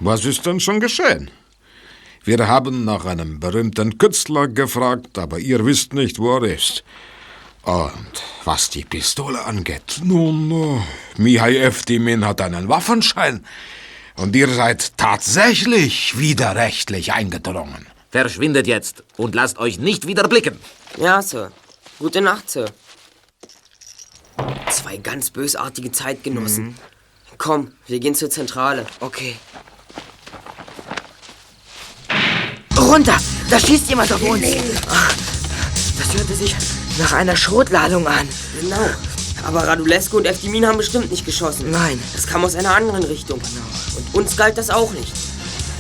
[0.01, 1.31] Was ist denn schon geschehen?
[2.25, 6.85] Wir haben nach einem berühmten Künstler gefragt, aber ihr wisst nicht, wo er ist.
[7.63, 10.83] Und was die Pistole angeht, nun, uh,
[11.17, 13.45] Mihai Eftimin hat einen Waffenschein.
[14.21, 17.87] Und ihr seid tatsächlich widerrechtlich eingedrungen.
[18.11, 20.61] Verschwindet jetzt und lasst euch nicht wieder blicken.
[20.99, 21.53] Ja, Sir.
[21.99, 22.67] Gute Nacht, Sir.
[24.71, 26.77] Zwei ganz bösartige Zeitgenossen.
[27.39, 28.85] Komm, wir gehen zur Zentrale.
[29.01, 29.37] Okay.
[32.79, 33.17] Runter!
[33.49, 34.45] Da schießt jemand auf uns!
[34.91, 35.15] Ach,
[35.99, 36.55] Das hörte sich
[36.99, 38.29] nach einer Schrotladung an.
[38.61, 38.91] Genau.
[39.45, 41.71] Aber Radulescu und Eftimin haben bestimmt nicht geschossen.
[41.71, 42.01] Nein.
[42.13, 43.41] Das kam aus einer anderen Richtung.
[43.97, 45.13] Und uns galt das auch nicht.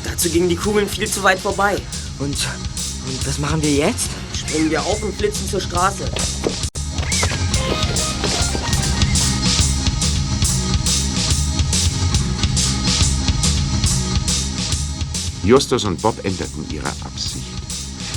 [0.04, 1.76] Dazu gingen die Kugeln viel zu weit vorbei.
[2.18, 4.08] Und, und was machen wir jetzt?
[4.34, 6.04] Springen wir auf und flitzen zur Straße.
[15.42, 17.44] Justus und Bob änderten ihre Absicht.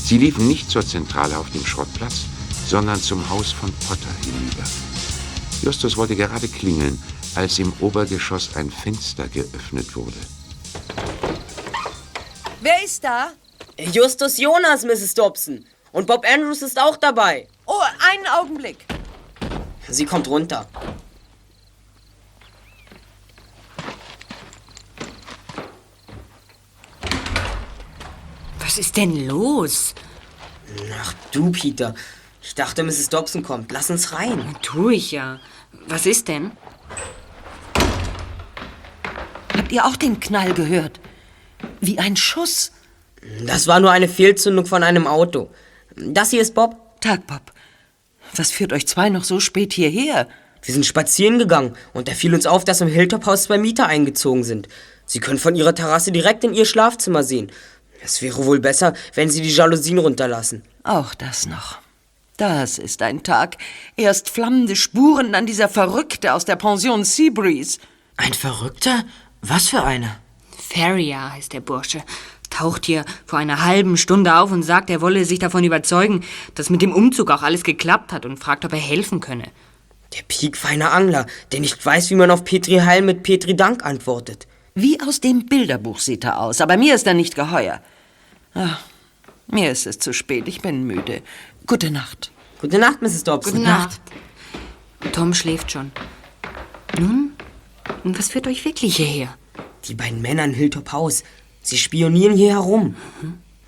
[0.04, 2.26] Sie liefen nicht zur Zentrale auf dem Schrottplatz,
[2.68, 4.64] sondern zum Haus von Potter hinüber.
[5.64, 7.02] Justus wollte gerade klingeln,
[7.36, 10.18] als im Obergeschoss ein Fenster geöffnet wurde.
[12.62, 13.32] Wer ist da?
[13.78, 15.14] Justus Jonas, Mrs.
[15.14, 15.66] Dobson.
[15.94, 17.48] Und Bob Andrews ist auch dabei.
[17.66, 17.80] Oh,
[18.12, 18.86] einen Augenblick.
[19.88, 20.68] Sie kommt runter.
[28.60, 29.96] Was ist denn los?
[31.02, 31.96] Ach du, Peter.
[32.42, 33.08] Ich dachte, Mrs.
[33.10, 33.72] Dobson kommt.
[33.72, 34.56] Lass uns rein.
[34.62, 35.40] Tu ich ja.
[35.88, 36.52] Was ist denn?
[39.58, 41.00] Habt ihr auch den Knall gehört?
[41.82, 42.72] Wie ein Schuss.
[43.46, 45.50] Das war nur eine Fehlzündung von einem Auto.
[45.96, 46.76] Das hier ist Bob.
[47.02, 47.54] Tag, Bob.
[48.36, 50.28] Was führt euch zwei noch so spät hierher?
[50.62, 54.44] Wir sind spazieren gegangen und da fiel uns auf, dass im Hilltop-Haus zwei Mieter eingezogen
[54.44, 54.70] sind.
[55.06, 57.52] Sie können von ihrer Terrasse direkt in ihr Schlafzimmer sehen.
[58.02, 60.64] Es wäre wohl besser, wenn sie die Jalousien runterlassen.
[60.84, 61.83] Auch das noch.
[62.38, 63.58] Das ist ein Tag.
[63.96, 67.80] Erst flammende Spuren, dann dieser Verrückte aus der Pension Seabreeze.
[68.18, 69.04] Ein Verrückter?
[69.42, 70.18] Was für einer?
[70.58, 72.04] Ferrier heißt der Bursche.
[72.50, 76.24] Taucht hier vor einer halben Stunde auf und sagt, er wolle sich davon überzeugen,
[76.56, 79.52] dass mit dem Umzug auch alles geklappt hat und fragt, ob er helfen könne.
[80.16, 84.48] Der piekfeine Angler, der nicht weiß, wie man auf Petri Heil mit Petri Dank antwortet.
[84.76, 87.82] Wie aus dem Bilderbuch sieht er aus, aber mir ist er nicht geheuer.
[88.54, 88.80] Ach,
[89.48, 91.22] mir ist es zu spät, ich bin müde.
[91.66, 92.32] Gute Nacht.
[92.60, 93.24] Gute Nacht, Mrs.
[93.24, 93.54] Dobson.
[93.54, 94.02] Gute Nacht.
[95.14, 95.92] Tom schläft schon.
[97.00, 97.34] Nun,
[98.04, 99.38] und was führt euch wirklich hierher?
[99.86, 101.24] Die beiden Männer in Hilltop Haus.
[101.62, 102.96] Sie spionieren hier herum.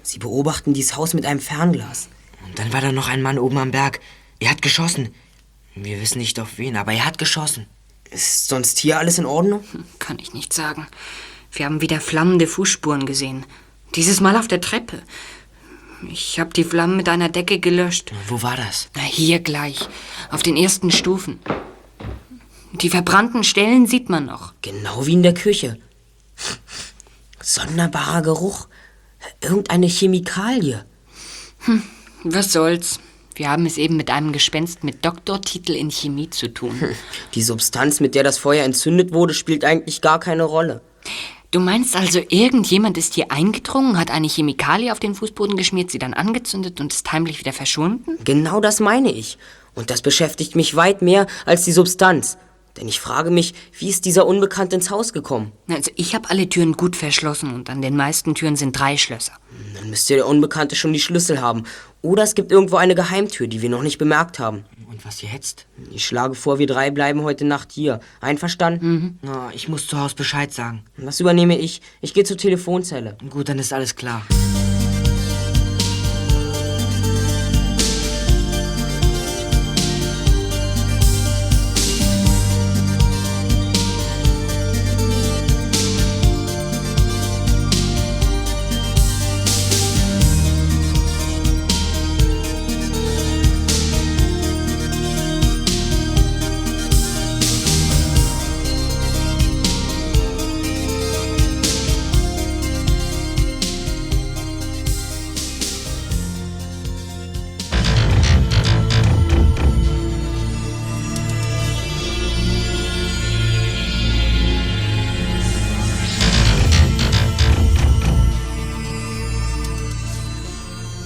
[0.03, 2.09] Sie beobachten dieses Haus mit einem Fernglas.
[2.45, 3.99] Und dann war da noch ein Mann oben am Berg.
[4.39, 5.13] Er hat geschossen.
[5.73, 7.65] Wir wissen nicht auf wen, aber er hat geschossen.
[8.11, 9.63] Ist sonst hier alles in Ordnung?
[9.99, 10.87] Kann ich nicht sagen.
[11.51, 13.45] Wir haben wieder flammende Fußspuren gesehen.
[13.95, 15.01] Dieses Mal auf der Treppe.
[16.11, 18.11] Ich habe die Flammen mit einer Decke gelöscht.
[18.27, 18.89] Wo war das?
[18.95, 19.87] Na, hier gleich.
[20.29, 21.39] Auf den ersten Stufen.
[22.73, 24.53] Die verbrannten Stellen sieht man noch.
[24.61, 25.77] Genau wie in der Küche.
[27.41, 28.67] Sonderbarer Geruch.
[29.41, 30.85] Irgendeine Chemikalie.
[31.59, 31.83] Hm,
[32.23, 32.99] was soll's.
[33.35, 36.79] Wir haben es eben mit einem Gespenst mit Doktortitel in Chemie zu tun.
[37.33, 40.81] Die Substanz, mit der das Feuer entzündet wurde, spielt eigentlich gar keine Rolle.
[41.55, 45.99] Du meinst also, irgendjemand ist hier eingedrungen, hat eine Chemikalie auf den Fußboden geschmiert, sie
[45.99, 48.17] dann angezündet und ist heimlich wieder verschwunden?
[48.25, 49.37] Genau das meine ich.
[49.73, 52.37] Und das beschäftigt mich weit mehr als die Substanz.
[52.77, 55.51] Denn ich frage mich, wie ist dieser Unbekannt ins Haus gekommen?
[55.69, 59.33] Also ich habe alle Türen gut verschlossen und an den meisten Türen sind drei Schlösser.
[59.75, 61.63] Dann müsste der Unbekannte schon die Schlüssel haben.
[62.01, 64.65] Oder es gibt irgendwo eine Geheimtür, die wir noch nicht bemerkt haben.
[64.89, 65.65] Und was jetzt?
[65.91, 67.99] Ich schlage vor, wir drei bleiben heute Nacht hier.
[68.21, 68.87] Einverstanden?
[68.87, 69.19] Mhm.
[69.21, 70.83] Na, ich muss zu Hause Bescheid sagen.
[70.97, 71.81] Das übernehme ich.
[72.01, 73.17] Ich gehe zur Telefonzelle.
[73.29, 74.25] Gut, dann ist alles klar.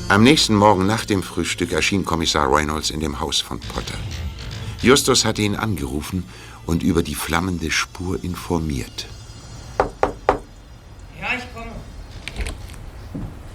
[0.10, 3.94] Am nächsten Morgen nach dem Frühstück erschien Kommissar Reynolds in dem Haus von Potter.
[4.82, 6.26] Justus hatte ihn angerufen
[6.66, 9.06] und über die flammende Spur informiert.
[9.78, 11.70] Ja, ich komme.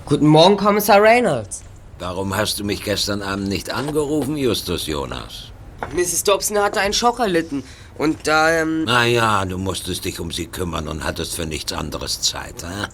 [0.06, 1.64] Guten Morgen, Kommissar Reynolds.
[1.98, 5.50] Warum hast du mich gestern Abend nicht angerufen, Justus Jonas?
[5.92, 6.22] Mrs.
[6.22, 7.64] Dobson hatte einen Schock erlitten.
[7.98, 8.84] Und da, ähm...
[8.84, 12.86] Na ja, du musstest dich um sie kümmern und hattest für nichts anderes Zeit, hä?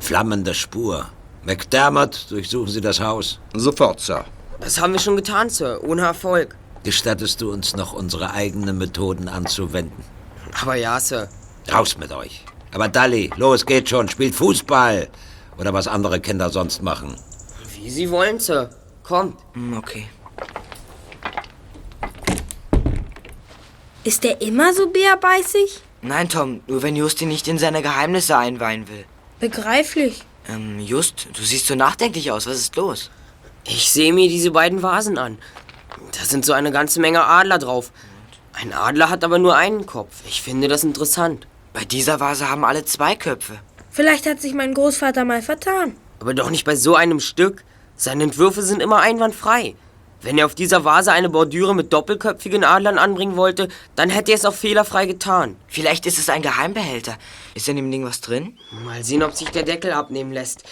[0.00, 1.06] Flammende Spur.
[1.48, 3.40] McDermott, durchsuchen Sie das Haus.
[3.54, 4.26] Sofort, Sir.
[4.60, 5.82] Das haben wir schon getan, Sir.
[5.82, 6.54] Ohne Erfolg.
[6.84, 10.04] Gestattest du uns noch unsere eigenen Methoden anzuwenden?
[10.60, 11.30] Aber ja, Sir.
[11.72, 12.44] Raus mit euch.
[12.74, 15.08] Aber Dali, los, geht schon, spielt Fußball.
[15.56, 17.16] Oder was andere Kinder sonst machen.
[17.76, 18.68] Wie Sie wollen, Sir.
[19.02, 19.38] Kommt.
[19.74, 20.06] Okay.
[24.04, 25.80] Ist der immer so bärbeißig?
[26.02, 29.06] Nein, Tom, nur wenn Justin nicht in seine Geheimnisse einweihen will.
[29.40, 30.24] Begreiflich.
[30.48, 32.46] Ähm, Just, du siehst so nachdenklich aus.
[32.46, 33.10] Was ist los?
[33.64, 35.38] Ich sehe mir diese beiden Vasen an.
[36.18, 37.92] Da sind so eine ganze Menge Adler drauf.
[38.54, 40.22] Ein Adler hat aber nur einen Kopf.
[40.26, 41.46] Ich finde das interessant.
[41.72, 43.60] Bei dieser Vase haben alle zwei Köpfe.
[43.90, 45.96] Vielleicht hat sich mein Großvater mal vertan.
[46.20, 47.64] Aber doch nicht bei so einem Stück.
[47.94, 49.74] Seine Entwürfe sind immer einwandfrei.
[50.20, 54.36] Wenn er auf dieser Vase eine Bordüre mit doppelköpfigen Adlern anbringen wollte, dann hätte er
[54.36, 55.56] es auch fehlerfrei getan.
[55.68, 57.16] Vielleicht ist es ein Geheimbehälter.
[57.54, 58.58] Ist in dem Ding was drin?
[58.84, 60.64] Mal sehen, ob sich der Deckel abnehmen lässt.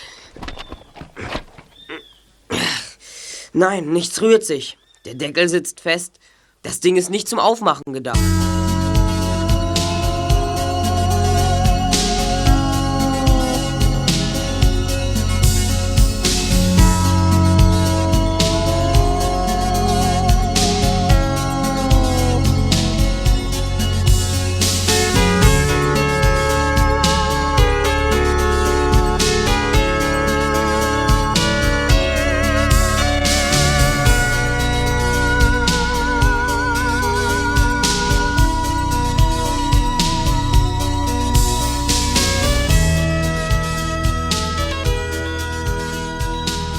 [3.52, 4.76] Nein, nichts rührt sich.
[5.04, 6.18] Der Deckel sitzt fest.
[6.62, 8.18] Das Ding ist nicht zum Aufmachen gedacht.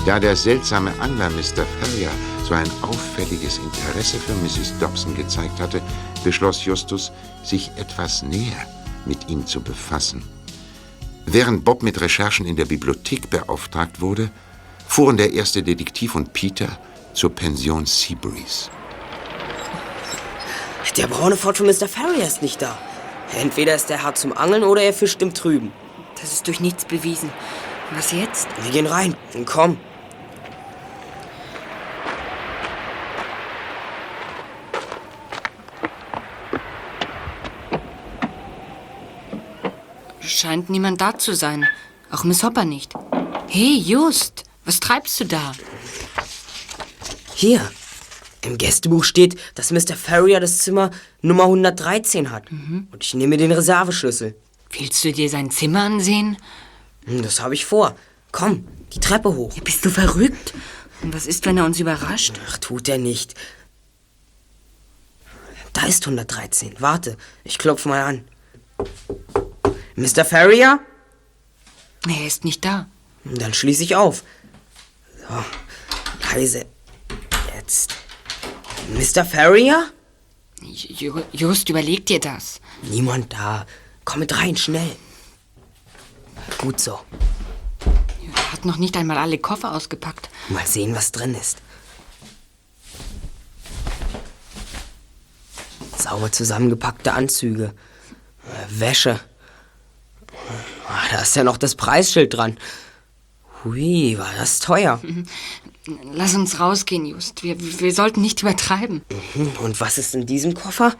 [0.07, 1.65] Da der seltsame Angler Mr.
[1.65, 2.09] Ferrier
[2.45, 4.79] so ein auffälliges Interesse für Mrs.
[4.79, 5.81] Dobson gezeigt hatte,
[6.23, 7.11] beschloss Justus,
[7.43, 8.65] sich etwas näher
[9.05, 10.23] mit ihm zu befassen.
[11.25, 14.31] Während Bob mit Recherchen in der Bibliothek beauftragt wurde,
[14.87, 16.69] fuhren der erste Detektiv und Peter
[17.11, 18.69] zur Pension Seabreeze.
[20.95, 21.89] Der braune Ford von Mr.
[21.89, 22.77] Ferrier ist nicht da.
[23.37, 25.73] Entweder ist der Herr zum Angeln oder er fischt im Trüben.
[26.21, 27.29] Das ist durch nichts bewiesen.
[27.93, 28.47] Was jetzt?
[28.63, 29.13] Wir gehen rein.
[29.45, 29.77] Komm.
[40.37, 41.65] Scheint niemand da zu sein.
[42.11, 42.93] Auch Miss Hopper nicht.
[43.47, 45.51] Hey, Just, was treibst du da?
[47.33, 47.71] Hier.
[48.43, 49.95] Im Gästebuch steht, dass Mr.
[49.95, 50.91] Ferrier das Zimmer
[51.23, 52.51] Nummer 113 hat.
[52.51, 54.35] Und ich nehme den Reserveschlüssel.
[54.69, 56.37] Willst du dir sein Zimmer ansehen?
[57.05, 57.95] Hm, Das habe ich vor.
[58.31, 59.57] Komm, die Treppe hoch.
[59.63, 60.53] Bist du verrückt?
[61.01, 62.35] Und was ist, wenn er uns überrascht?
[62.47, 63.33] Ach, tut er nicht.
[65.73, 66.75] Da ist 113.
[66.77, 68.27] Warte, ich klopfe mal an.
[69.97, 70.23] Mr.
[70.23, 70.79] Ferrier?
[72.07, 72.87] Er ist nicht da.
[73.25, 74.23] Dann schließe ich auf.
[75.27, 75.43] So,
[76.33, 76.65] leise.
[77.55, 77.95] Jetzt.
[78.93, 79.25] Mr.
[79.25, 79.91] Ferrier?
[80.61, 82.61] Ju- Just, überleg dir das.
[82.83, 83.65] Niemand da.
[84.05, 84.95] Komm mit rein, schnell.
[86.59, 86.99] Gut so.
[88.35, 90.29] Er hat noch nicht einmal alle Koffer ausgepackt.
[90.49, 91.57] Mal sehen, was drin ist.
[95.97, 97.73] Sauber zusammengepackte Anzüge.
[98.45, 99.19] Äh, Wäsche.
[100.87, 102.57] Ah, Da ist ja noch das Preisschild dran.
[103.63, 105.01] Hui, war das teuer.
[106.13, 107.43] Lass uns rausgehen, Just.
[107.43, 109.01] Wir, wir sollten nicht übertreiben.
[109.35, 110.93] Mhm, Und was ist in diesem Koffer?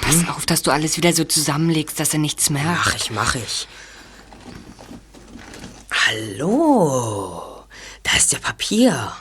[0.00, 2.66] Pass auf, dass du alles wieder so zusammenlegst, dass er nichts merkt.
[2.68, 3.68] Mach ich, mach ich.
[6.06, 7.64] Hallo,
[8.02, 9.12] da ist ja Papier.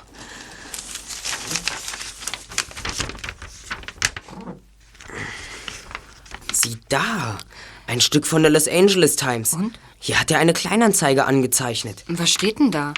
[6.65, 7.37] Sieh da,
[7.85, 9.53] ein Stück von der Los Angeles Times.
[9.53, 9.77] Und?
[9.99, 12.03] Hier hat er eine Kleinanzeige angezeichnet.
[12.07, 12.95] Was steht denn da?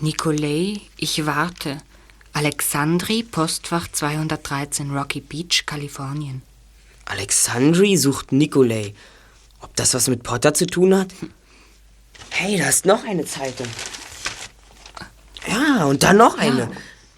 [0.00, 1.78] Nikolai, ich warte.
[2.32, 6.42] Alexandri, Postfach 213, Rocky Beach, Kalifornien.
[7.06, 8.94] Alexandri sucht Nikolai.
[9.62, 11.08] Ob das was mit Potter zu tun hat?
[12.30, 13.66] Hey, da ist noch eine Zeitung.
[15.48, 16.70] Ja, und dann noch eine.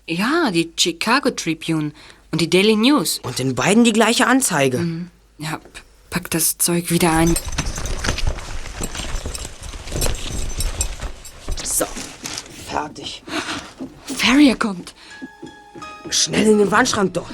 [0.07, 1.93] Ja, die Chicago Tribune
[2.31, 3.21] und die Daily News.
[3.23, 4.85] Und in beiden die gleiche Anzeige.
[5.39, 5.63] Ja, p-
[6.11, 7.35] pack das Zeug wieder ein.
[11.63, 11.85] So,
[12.69, 13.23] fertig.
[14.07, 14.95] Farrier kommt.
[16.11, 17.31] Schnell in den Wandschrank dort.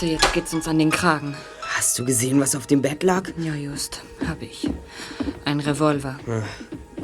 [0.00, 1.36] Dachte, jetzt geht's uns an den Kragen.
[1.60, 3.30] Hast du gesehen, was auf dem Bett lag?
[3.36, 4.68] Ja, just, hab ich.
[5.44, 6.18] Ein Revolver.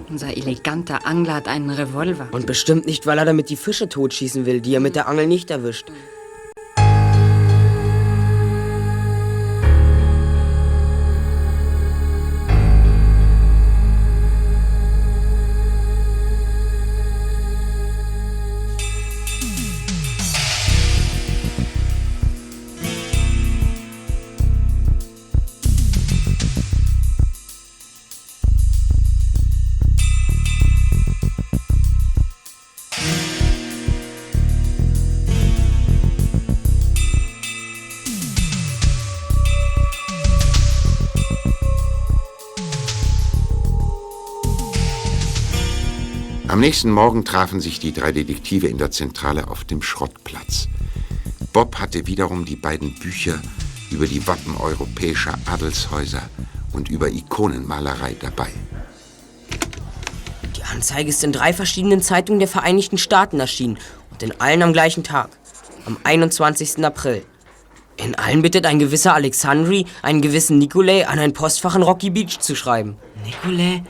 [0.08, 2.28] Unser eleganter Angler hat einen Revolver.
[2.32, 5.26] Und bestimmt nicht, weil er damit die Fische totschießen will, die er mit der Angel
[5.26, 5.92] nicht erwischt.
[46.56, 50.68] Am nächsten Morgen trafen sich die drei Detektive in der Zentrale auf dem Schrottplatz.
[51.52, 53.38] Bob hatte wiederum die beiden Bücher
[53.90, 56.22] über die Wappen europäischer Adelshäuser
[56.72, 58.48] und über Ikonenmalerei dabei.
[60.56, 63.76] Die Anzeige ist in drei verschiedenen Zeitungen der Vereinigten Staaten erschienen
[64.10, 65.28] und in allen am gleichen Tag,
[65.84, 66.82] am 21.
[66.82, 67.22] April.
[67.98, 72.38] In allen bittet ein gewisser Alexandri einen gewissen Nikolai an ein Postfach in Rocky Beach
[72.38, 72.96] zu schreiben.
[73.26, 73.82] Nikolai,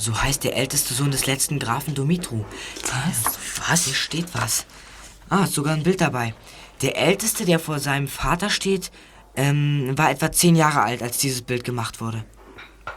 [0.00, 2.44] so heißt der älteste Sohn des letzten Grafen Dumitru.
[2.82, 3.38] Was?
[3.68, 3.84] Was?
[3.84, 4.64] Hier steht was.
[5.28, 6.34] Ah, ist sogar ein Bild dabei.
[6.80, 8.90] Der älteste, der vor seinem Vater steht,
[9.36, 12.24] ähm, war etwa zehn Jahre alt, als dieses Bild gemacht wurde.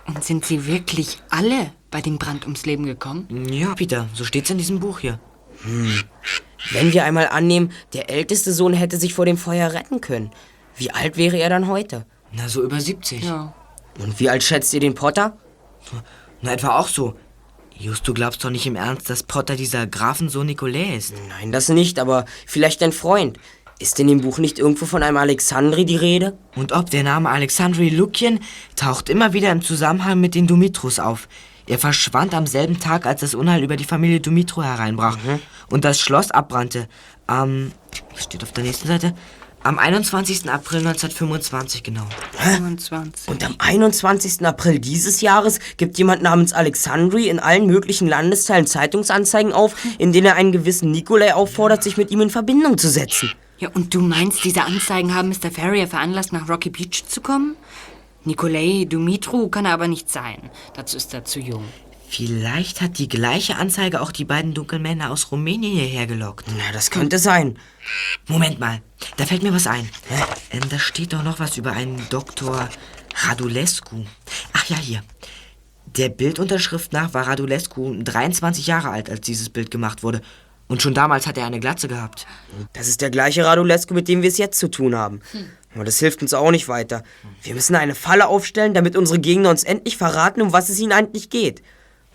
[0.05, 3.27] Und sind sie wirklich alle bei dem Brand ums Leben gekommen?
[3.51, 5.19] Ja, Peter, so steht's in diesem Buch hier.
[5.63, 6.03] Hm.
[6.71, 10.31] Wenn wir einmal annehmen, der älteste Sohn hätte sich vor dem Feuer retten können,
[10.77, 12.05] wie alt wäre er dann heute?
[12.31, 13.23] Na, so über 70.
[13.23, 13.53] Ja.
[13.99, 15.37] Und wie alt schätzt ihr den Potter?
[16.43, 17.15] Na, etwa auch so.
[17.79, 21.13] Just, du glaubst doch nicht im Ernst, dass Potter dieser Grafensohn Nikolai ist?
[21.29, 23.39] Nein, das nicht, aber vielleicht dein Freund.
[23.79, 26.37] Ist in dem Buch nicht irgendwo von einem Alexandri die Rede?
[26.55, 28.41] Und ob der Name Alexandri Lukien
[28.75, 31.27] taucht immer wieder im Zusammenhang mit den Dumitrus auf.
[31.65, 35.17] Er verschwand am selben Tag, als das Unheil über die Familie Dumitru hereinbrach
[35.69, 36.89] und das Schloss abbrannte.
[37.25, 37.47] Was
[38.23, 39.15] steht auf der nächsten Seite?
[39.65, 40.49] Am 21.
[40.49, 42.05] April 1925 genau.
[42.33, 43.29] 25.
[43.29, 44.45] Und am 21.
[44.45, 50.27] April dieses Jahres gibt jemand namens Alexandri in allen möglichen Landesteilen Zeitungsanzeigen auf, in denen
[50.27, 53.31] er einen gewissen Nikolai auffordert, sich mit ihm in Verbindung zu setzen.
[53.57, 55.49] Ja, und du meinst, diese Anzeigen haben Mr.
[55.49, 57.55] Ferrier veranlasst, nach Rocky Beach zu kommen?
[58.25, 60.49] Nikolai Dumitru kann er aber nicht sein.
[60.75, 61.63] Dazu ist er zu jung.
[62.15, 66.45] Vielleicht hat die gleiche Anzeige auch die beiden dunklen Männer aus Rumänien hierher gelockt.
[66.55, 67.57] Na, das könnte sein.
[68.27, 68.83] Moment mal,
[69.17, 69.89] da fällt mir was ein.
[70.51, 72.69] Ähm, da steht doch noch was über einen Doktor
[73.15, 74.05] Radulescu.
[74.53, 75.01] Ach ja, hier.
[75.87, 80.21] Der Bildunterschrift nach war Radulescu 23 Jahre alt, als dieses Bild gemacht wurde.
[80.67, 82.27] Und schon damals hat er eine Glatze gehabt.
[82.73, 85.21] Das ist der gleiche Radulescu, mit dem wir es jetzt zu tun haben.
[85.73, 87.01] Aber das hilft uns auch nicht weiter.
[87.41, 90.91] Wir müssen eine Falle aufstellen, damit unsere Gegner uns endlich verraten, um was es ihnen
[90.91, 91.63] eigentlich geht.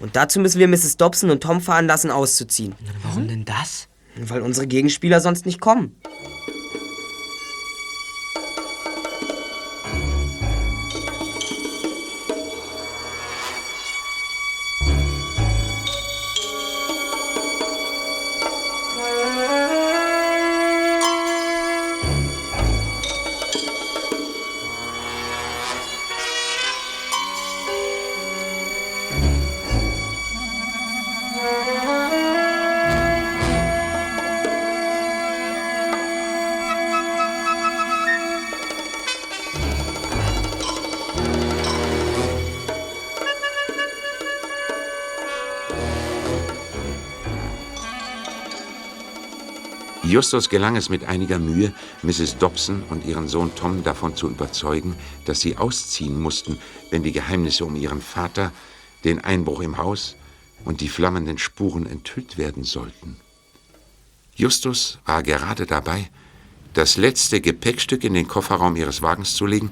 [0.00, 0.96] Und dazu müssen wir Mrs.
[0.96, 2.74] Dobson und Tom veranlassen, auszuziehen.
[3.02, 3.88] Warum denn das?
[4.16, 5.96] Weil unsere Gegenspieler sonst nicht kommen.
[50.08, 52.38] Justus gelang es mit einiger Mühe, Mrs.
[52.38, 54.96] Dobson und ihren Sohn Tom davon zu überzeugen,
[55.26, 56.58] dass sie ausziehen mussten,
[56.90, 58.50] wenn die Geheimnisse um ihren Vater,
[59.04, 60.16] den Einbruch im Haus
[60.64, 63.18] und die flammenden Spuren enthüllt werden sollten.
[64.34, 66.08] Justus war gerade dabei,
[66.72, 69.70] das letzte Gepäckstück in den Kofferraum ihres Wagens zu legen,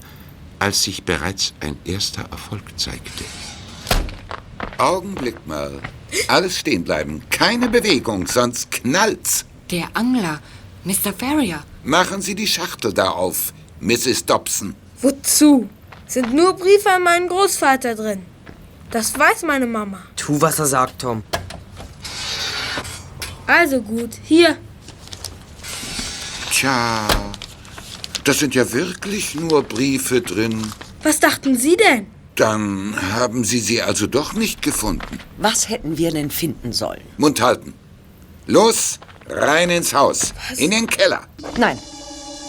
[0.59, 3.25] als sich bereits ein erster Erfolg zeigte.
[4.77, 5.81] Augenblick mal.
[6.29, 7.23] Alles stehen bleiben.
[7.31, 9.47] Keine Bewegung, sonst knallt's.
[9.71, 10.41] Der Angler,
[10.85, 11.13] Mr.
[11.17, 11.63] Ferrier.
[11.83, 14.25] Machen Sie die Schachtel da auf, Mrs.
[14.25, 14.75] Dobson.
[15.03, 15.69] Wozu?
[16.07, 18.23] Sind nur Briefe an meinen Großvater drin.
[18.93, 19.99] Das weiß meine Mama.
[20.15, 21.25] Tu, was er sagt, Tom.
[23.47, 24.57] Also gut, hier.
[26.51, 27.07] Tja,
[28.23, 30.63] da sind ja wirklich nur Briefe drin.
[31.03, 32.07] Was dachten Sie denn?
[32.37, 35.19] Dann haben Sie sie also doch nicht gefunden.
[35.39, 37.03] Was hätten wir denn finden sollen?
[37.19, 37.73] Mund halten.
[38.47, 40.33] Los, rein ins Haus.
[40.57, 41.23] In den Keller.
[41.57, 41.79] Nein,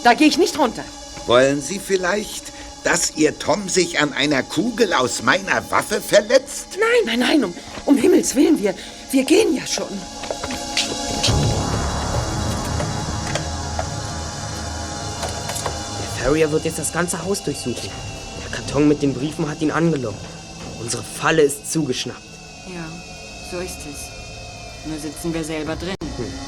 [0.04, 0.84] da gehe ich nicht runter.
[1.26, 2.44] Wollen Sie vielleicht,
[2.84, 6.68] dass Ihr Tom sich an einer Kugel aus meiner Waffe verletzt?
[6.78, 7.54] Nein, nein, nein, um,
[7.86, 8.74] um Himmels Willen, wir,
[9.10, 9.88] wir gehen ja schon.
[16.18, 17.90] Der Farrier wird jetzt das ganze Haus durchsuchen.
[18.42, 20.24] Der Karton mit den Briefen hat ihn angelockt.
[20.80, 22.22] Unsere Falle ist zugeschnappt.
[22.72, 22.86] Ja,
[23.50, 24.86] so ist es.
[24.86, 25.94] Nur sitzen wir selber drin.
[26.00, 26.47] Die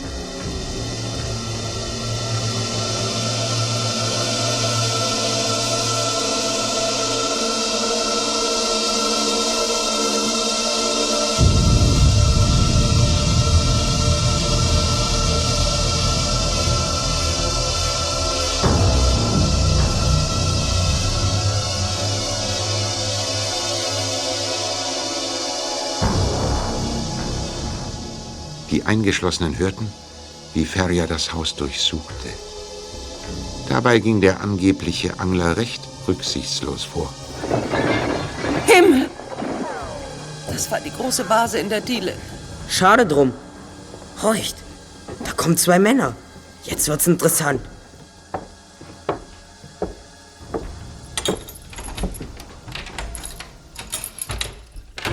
[28.91, 29.87] Eingeschlossenen hörten,
[30.53, 32.31] wie Ferrier das Haus durchsuchte.
[33.69, 37.09] Dabei ging der angebliche Angler recht rücksichtslos vor.
[38.67, 39.09] Himmel!
[40.51, 42.15] Das war die große Vase in der Diele.
[42.69, 43.33] Schade drum.
[44.23, 44.57] Horcht,
[45.25, 46.17] da kommen zwei Männer.
[46.65, 47.61] Jetzt wird's interessant.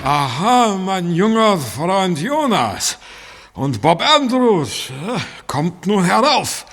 [0.02, 2.98] Aha, mein junger Freund Jonas.
[3.58, 4.92] Und Bob Andrews.
[5.04, 6.64] Ja, Kommt nun herauf.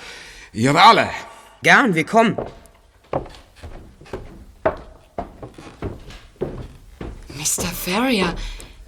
[0.53, 1.09] Ihr alle.
[1.63, 2.37] Gern, wir kommen.
[7.29, 7.69] Mr.
[7.73, 8.35] Ferrier,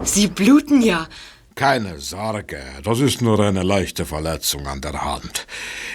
[0.04, 1.08] Sie bluten ja.
[1.56, 5.48] Keine Sorge, das ist nur eine leichte Verletzung an der Hand.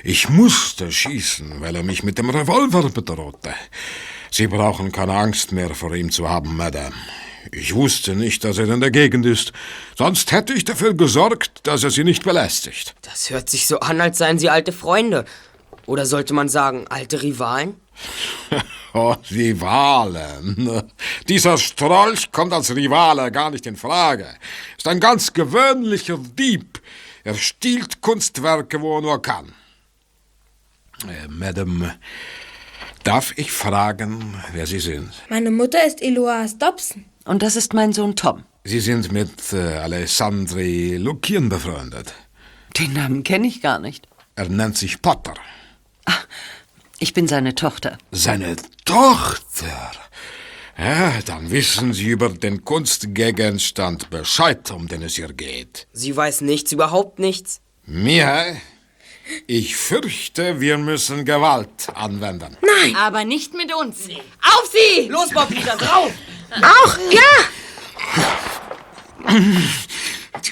[0.03, 3.53] Ich musste schießen, weil er mich mit dem Revolver bedrohte.
[4.29, 6.95] Sie brauchen keine Angst mehr vor ihm zu haben, Madame.
[7.51, 9.53] Ich wusste nicht, dass er in der Gegend ist.
[9.97, 12.95] Sonst hätte ich dafür gesorgt, dass er Sie nicht belästigt.
[13.01, 15.25] Das hört sich so an, als seien sie alte Freunde.
[15.85, 17.75] Oder sollte man sagen, alte Rivalen?
[18.95, 20.83] Oh, Rivalen.
[21.27, 24.27] Dieser Strolch kommt als Rivale gar nicht in Frage.
[24.77, 26.79] Ist ein ganz gewöhnlicher Dieb.
[27.23, 29.51] Er stiehlt Kunstwerke, wo er nur kann.
[31.07, 31.95] Äh, Madame,
[33.03, 35.11] darf ich fragen, wer Sie sind?
[35.27, 37.05] Meine Mutter ist Eloise Dobson.
[37.25, 38.43] Und das ist mein Sohn Tom.
[38.63, 42.13] Sie sind mit äh, Alessandri Lukien befreundet.
[42.77, 44.07] Den Namen kenne ich gar nicht.
[44.35, 45.33] Er nennt sich Potter.
[46.99, 47.97] Ich bin seine Tochter.
[48.11, 48.55] Seine
[48.85, 49.91] Tochter?
[50.77, 55.87] Ja, dann wissen Sie über den Kunstgegenstand Bescheid, um den es hier geht.
[55.93, 57.61] Sie weiß nichts, überhaupt nichts.
[57.85, 58.61] Mihai,
[59.47, 62.57] ich fürchte, wir müssen Gewalt anwenden.
[62.61, 62.95] Nein.
[62.95, 64.07] Aber nicht mit uns.
[64.07, 65.07] Auf sie!
[65.09, 66.11] Los, Bob, wieder drauf!
[66.61, 67.31] Auch, ja!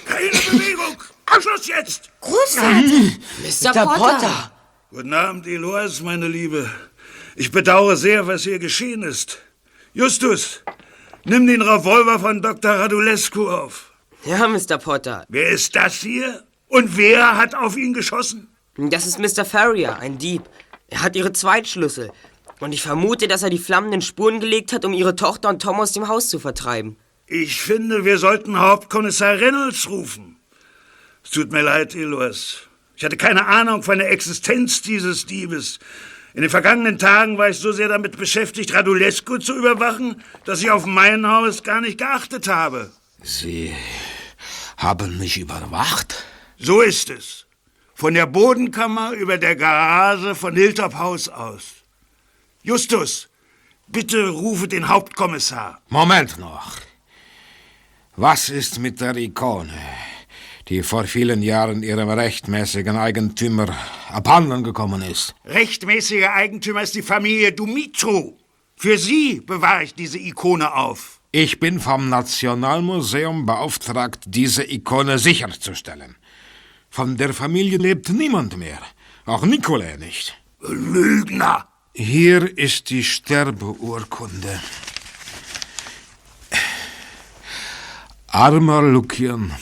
[0.06, 0.98] Keine Bewegung!
[1.26, 2.10] Abschluss jetzt!
[2.22, 2.82] Großvater!
[3.44, 3.86] Mr.
[3.86, 4.52] Potter.
[4.90, 6.70] Guten Abend, Eloise, meine Liebe.
[7.36, 9.40] Ich bedauere sehr, was hier geschehen ist.
[9.94, 10.64] Justus,
[11.26, 12.72] nimm den Revolver von Dr.
[12.72, 13.92] Radulescu auf.
[14.26, 14.78] Ja, Mr.
[14.78, 15.26] Potter.
[15.30, 16.44] Wer ist das hier?
[16.68, 18.48] Und wer hat auf ihn geschossen?
[18.78, 19.46] Das ist Mr.
[19.46, 20.44] Farrier, ein Dieb.
[20.88, 22.12] Er hat ihre Zweitschlüssel.
[22.62, 25.80] Und ich vermute, dass er die flammenden Spuren gelegt hat, um ihre Tochter und Tom
[25.80, 26.96] aus dem Haus zu vertreiben.
[27.26, 30.38] Ich finde, wir sollten Hauptkommissar Reynolds rufen.
[31.24, 32.58] Es tut mir leid, Eloise.
[32.96, 35.80] Ich hatte keine Ahnung von der Existenz dieses Diebes.
[36.36, 40.70] In den vergangenen Tagen war ich so sehr damit beschäftigt, Radulescu zu überwachen, dass ich
[40.70, 42.92] auf mein Haus gar nicht geachtet habe.
[43.24, 43.74] Sie
[44.78, 46.26] haben mich überwacht?
[46.60, 47.48] So ist es.
[47.96, 51.81] Von der Bodenkammer über der Garage von Hilltop Haus aus.
[52.64, 53.28] Justus,
[53.88, 55.82] bitte rufe den Hauptkommissar.
[55.90, 56.78] Moment noch.
[58.16, 59.74] Was ist mit der Ikone,
[60.68, 63.76] die vor vielen Jahren ihrem rechtmäßigen Eigentümer
[64.10, 65.34] abhanden gekommen ist?
[65.46, 68.38] Rechtmäßiger Eigentümer ist die Familie Dumitru.
[68.76, 71.20] Für sie bewahre ich diese Ikone auf.
[71.32, 76.16] Ich bin vom Nationalmuseum beauftragt, diese Ikone sicherzustellen.
[76.92, 78.82] Von der Familie lebt niemand mehr.
[79.26, 80.38] Auch Nikolai nicht.
[80.60, 81.71] Lügner!
[81.94, 84.62] Hier ist die Sterbeurkunde.
[88.28, 89.54] Armer Lukian,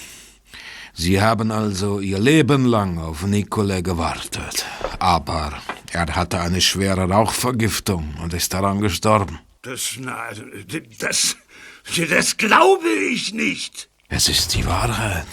[0.94, 4.64] Sie haben also Ihr Leben lang auf Nikolai gewartet.
[5.00, 5.60] Aber
[5.92, 9.40] er hatte eine schwere Rauchvergiftung und ist daran gestorben.
[9.64, 10.30] Das, na,
[11.00, 11.36] das,
[12.10, 13.90] das glaube ich nicht.
[14.08, 15.26] Es ist die Wahrheit.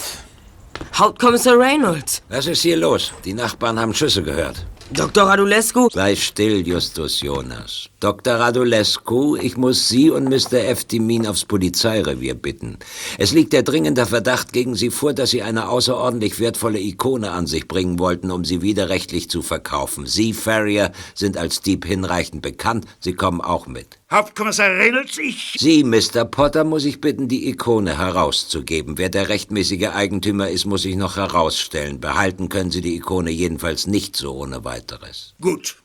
[0.94, 2.22] Hauptkommissar Reynolds.
[2.30, 3.12] Was ist hier los?
[3.26, 4.66] Die Nachbarn haben Schüsse gehört.
[4.90, 5.24] Dr.
[5.24, 5.88] Radulescu?
[5.92, 7.88] Sei still, Justus Jonas.
[8.00, 8.34] Dr.
[8.34, 10.58] Radulescu, ich muss Sie und Mr.
[10.68, 12.78] Eftimin aufs Polizeirevier bitten.
[13.16, 17.46] Es liegt der dringende Verdacht gegen Sie vor, dass Sie eine außerordentlich wertvolle Ikone an
[17.46, 20.06] sich bringen wollten, um sie widerrechtlich zu verkaufen.
[20.06, 22.84] Sie, Farrier, sind als Dieb hinreichend bekannt.
[23.00, 23.98] Sie kommen auch mit.
[24.10, 25.56] Hauptkommissar Reynolds, ich...
[25.58, 26.26] Sie, Mr.
[26.26, 28.98] Potter, muss ich bitten, die Ikone herauszugeben.
[28.98, 31.98] Wer der rechtmäßige Eigentümer ist, muss ich noch herausstellen.
[31.98, 35.34] Behalten können Sie die Ikone jedenfalls nicht so ohne weiteres.
[35.40, 35.76] Gut.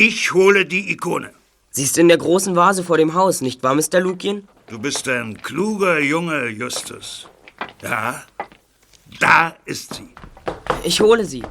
[0.00, 1.32] Ich hole die Ikone.
[1.70, 3.98] Sie ist in der großen Vase vor dem Haus, nicht wahr, Mr.
[3.98, 4.46] Lukien?
[4.68, 7.26] Du bist ein kluger Junge, Justus.
[7.82, 8.22] Ja,
[9.18, 10.08] da ist sie.
[10.84, 11.42] Ich hole sie.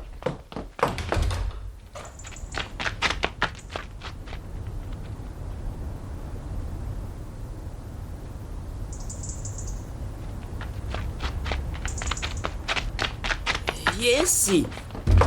[14.00, 14.66] Hier ist sie.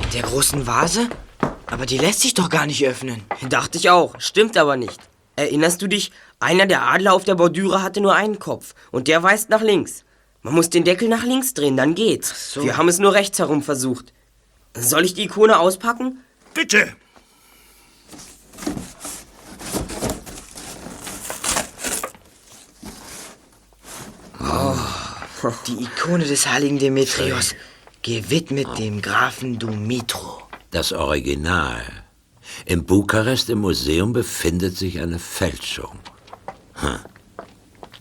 [0.04, 1.10] In der großen Vase?
[1.70, 3.22] Aber die lässt sich doch gar nicht öffnen.
[3.48, 4.98] Dachte ich auch, stimmt aber nicht.
[5.36, 6.10] Erinnerst du dich,
[6.40, 10.04] einer der Adler auf der Bordüre hatte nur einen Kopf und der weist nach links.
[10.42, 12.52] Man muss den Deckel nach links drehen, dann geht's.
[12.54, 12.64] so.
[12.64, 14.12] Wir haben es nur rechts herum versucht.
[14.74, 16.20] Soll ich die Ikone auspacken?
[16.54, 16.94] Bitte.
[24.40, 24.76] Oh,
[25.66, 27.54] die Ikone des heiligen Demetrios,
[28.02, 30.49] gewidmet dem Grafen Dumitru.
[30.70, 31.82] Das Original.
[32.64, 35.98] Im Bukarest im Museum befindet sich eine Fälschung.
[36.74, 36.98] Hm.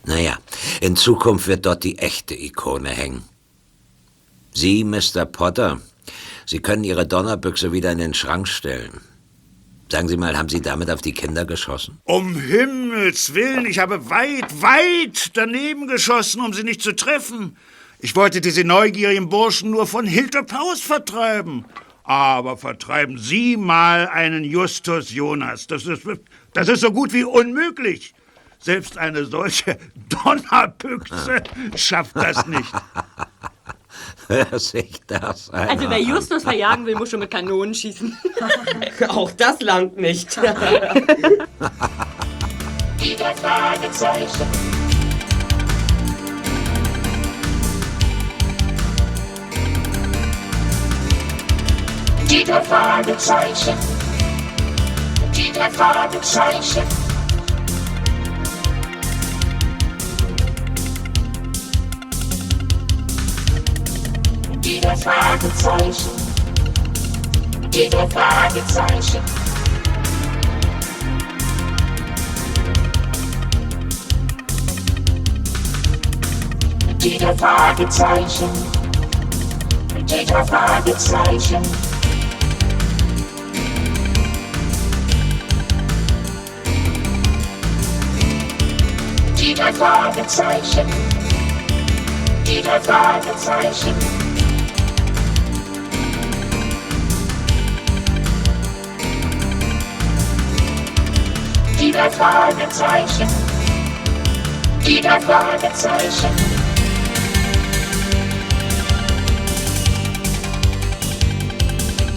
[0.05, 0.37] Naja,
[0.81, 3.23] in Zukunft wird dort die echte Ikone hängen.
[4.53, 5.25] Sie, Mr.
[5.25, 5.81] Potter,
[6.45, 9.01] Sie können Ihre Donnerbüchse wieder in den Schrank stellen.
[9.91, 11.99] Sagen Sie mal, haben Sie damit auf die Kinder geschossen?
[12.03, 17.57] Um Himmels Willen, ich habe weit, weit daneben geschossen, um sie nicht zu treffen.
[17.99, 21.65] Ich wollte diese neugierigen Burschen nur von Hilltop House vertreiben.
[22.09, 25.67] Aber vertreiben Sie mal einen Justus Jonas.
[25.67, 26.07] Das ist,
[26.53, 28.15] das ist so gut wie unmöglich.
[28.57, 29.77] Selbst eine solche
[30.09, 31.43] Donnerbüchse
[31.75, 32.73] schafft das nicht.
[34.27, 35.69] Hör sich das an.
[35.69, 38.17] Also wer Justus verjagen will, muss schon mit Kanonen schießen.
[39.09, 40.35] Auch das langt nicht.
[42.99, 44.78] Die drei Fragezeichen.
[52.29, 53.75] Die drei Fragezeichen.
[55.35, 56.83] Die drei Fragezeichen.
[64.63, 66.09] Die drei Fragezeichen.
[67.71, 69.23] Die drei Fragezeichen.
[77.01, 77.17] Die
[80.25, 81.88] drei Fragezeichen.
[89.49, 90.85] Jeder Fragezeichen.
[92.45, 93.95] die Fragezeichen.
[101.79, 103.17] Jeder die
[104.83, 106.35] Jeder Fragezeichen.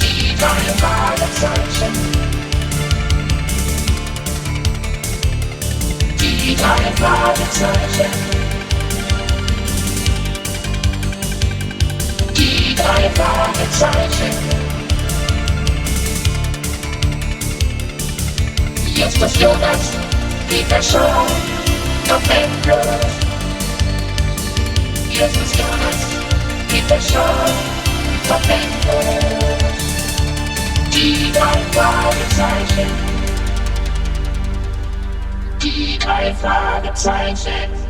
[0.00, 2.31] Die drei Fragezeichen.
[6.62, 8.10] Flying, flying, sunshine.
[12.76, 14.38] Flying, flying, sunshine.
[18.96, 19.78] Jest to związek,
[20.48, 21.26] widzę show,
[22.08, 23.12] to ten plus.
[25.10, 25.96] Jest to związek,
[26.68, 27.50] widzę show,
[28.28, 28.72] to ten
[35.62, 36.92] deep, I fly the
[37.36, 37.81] safe.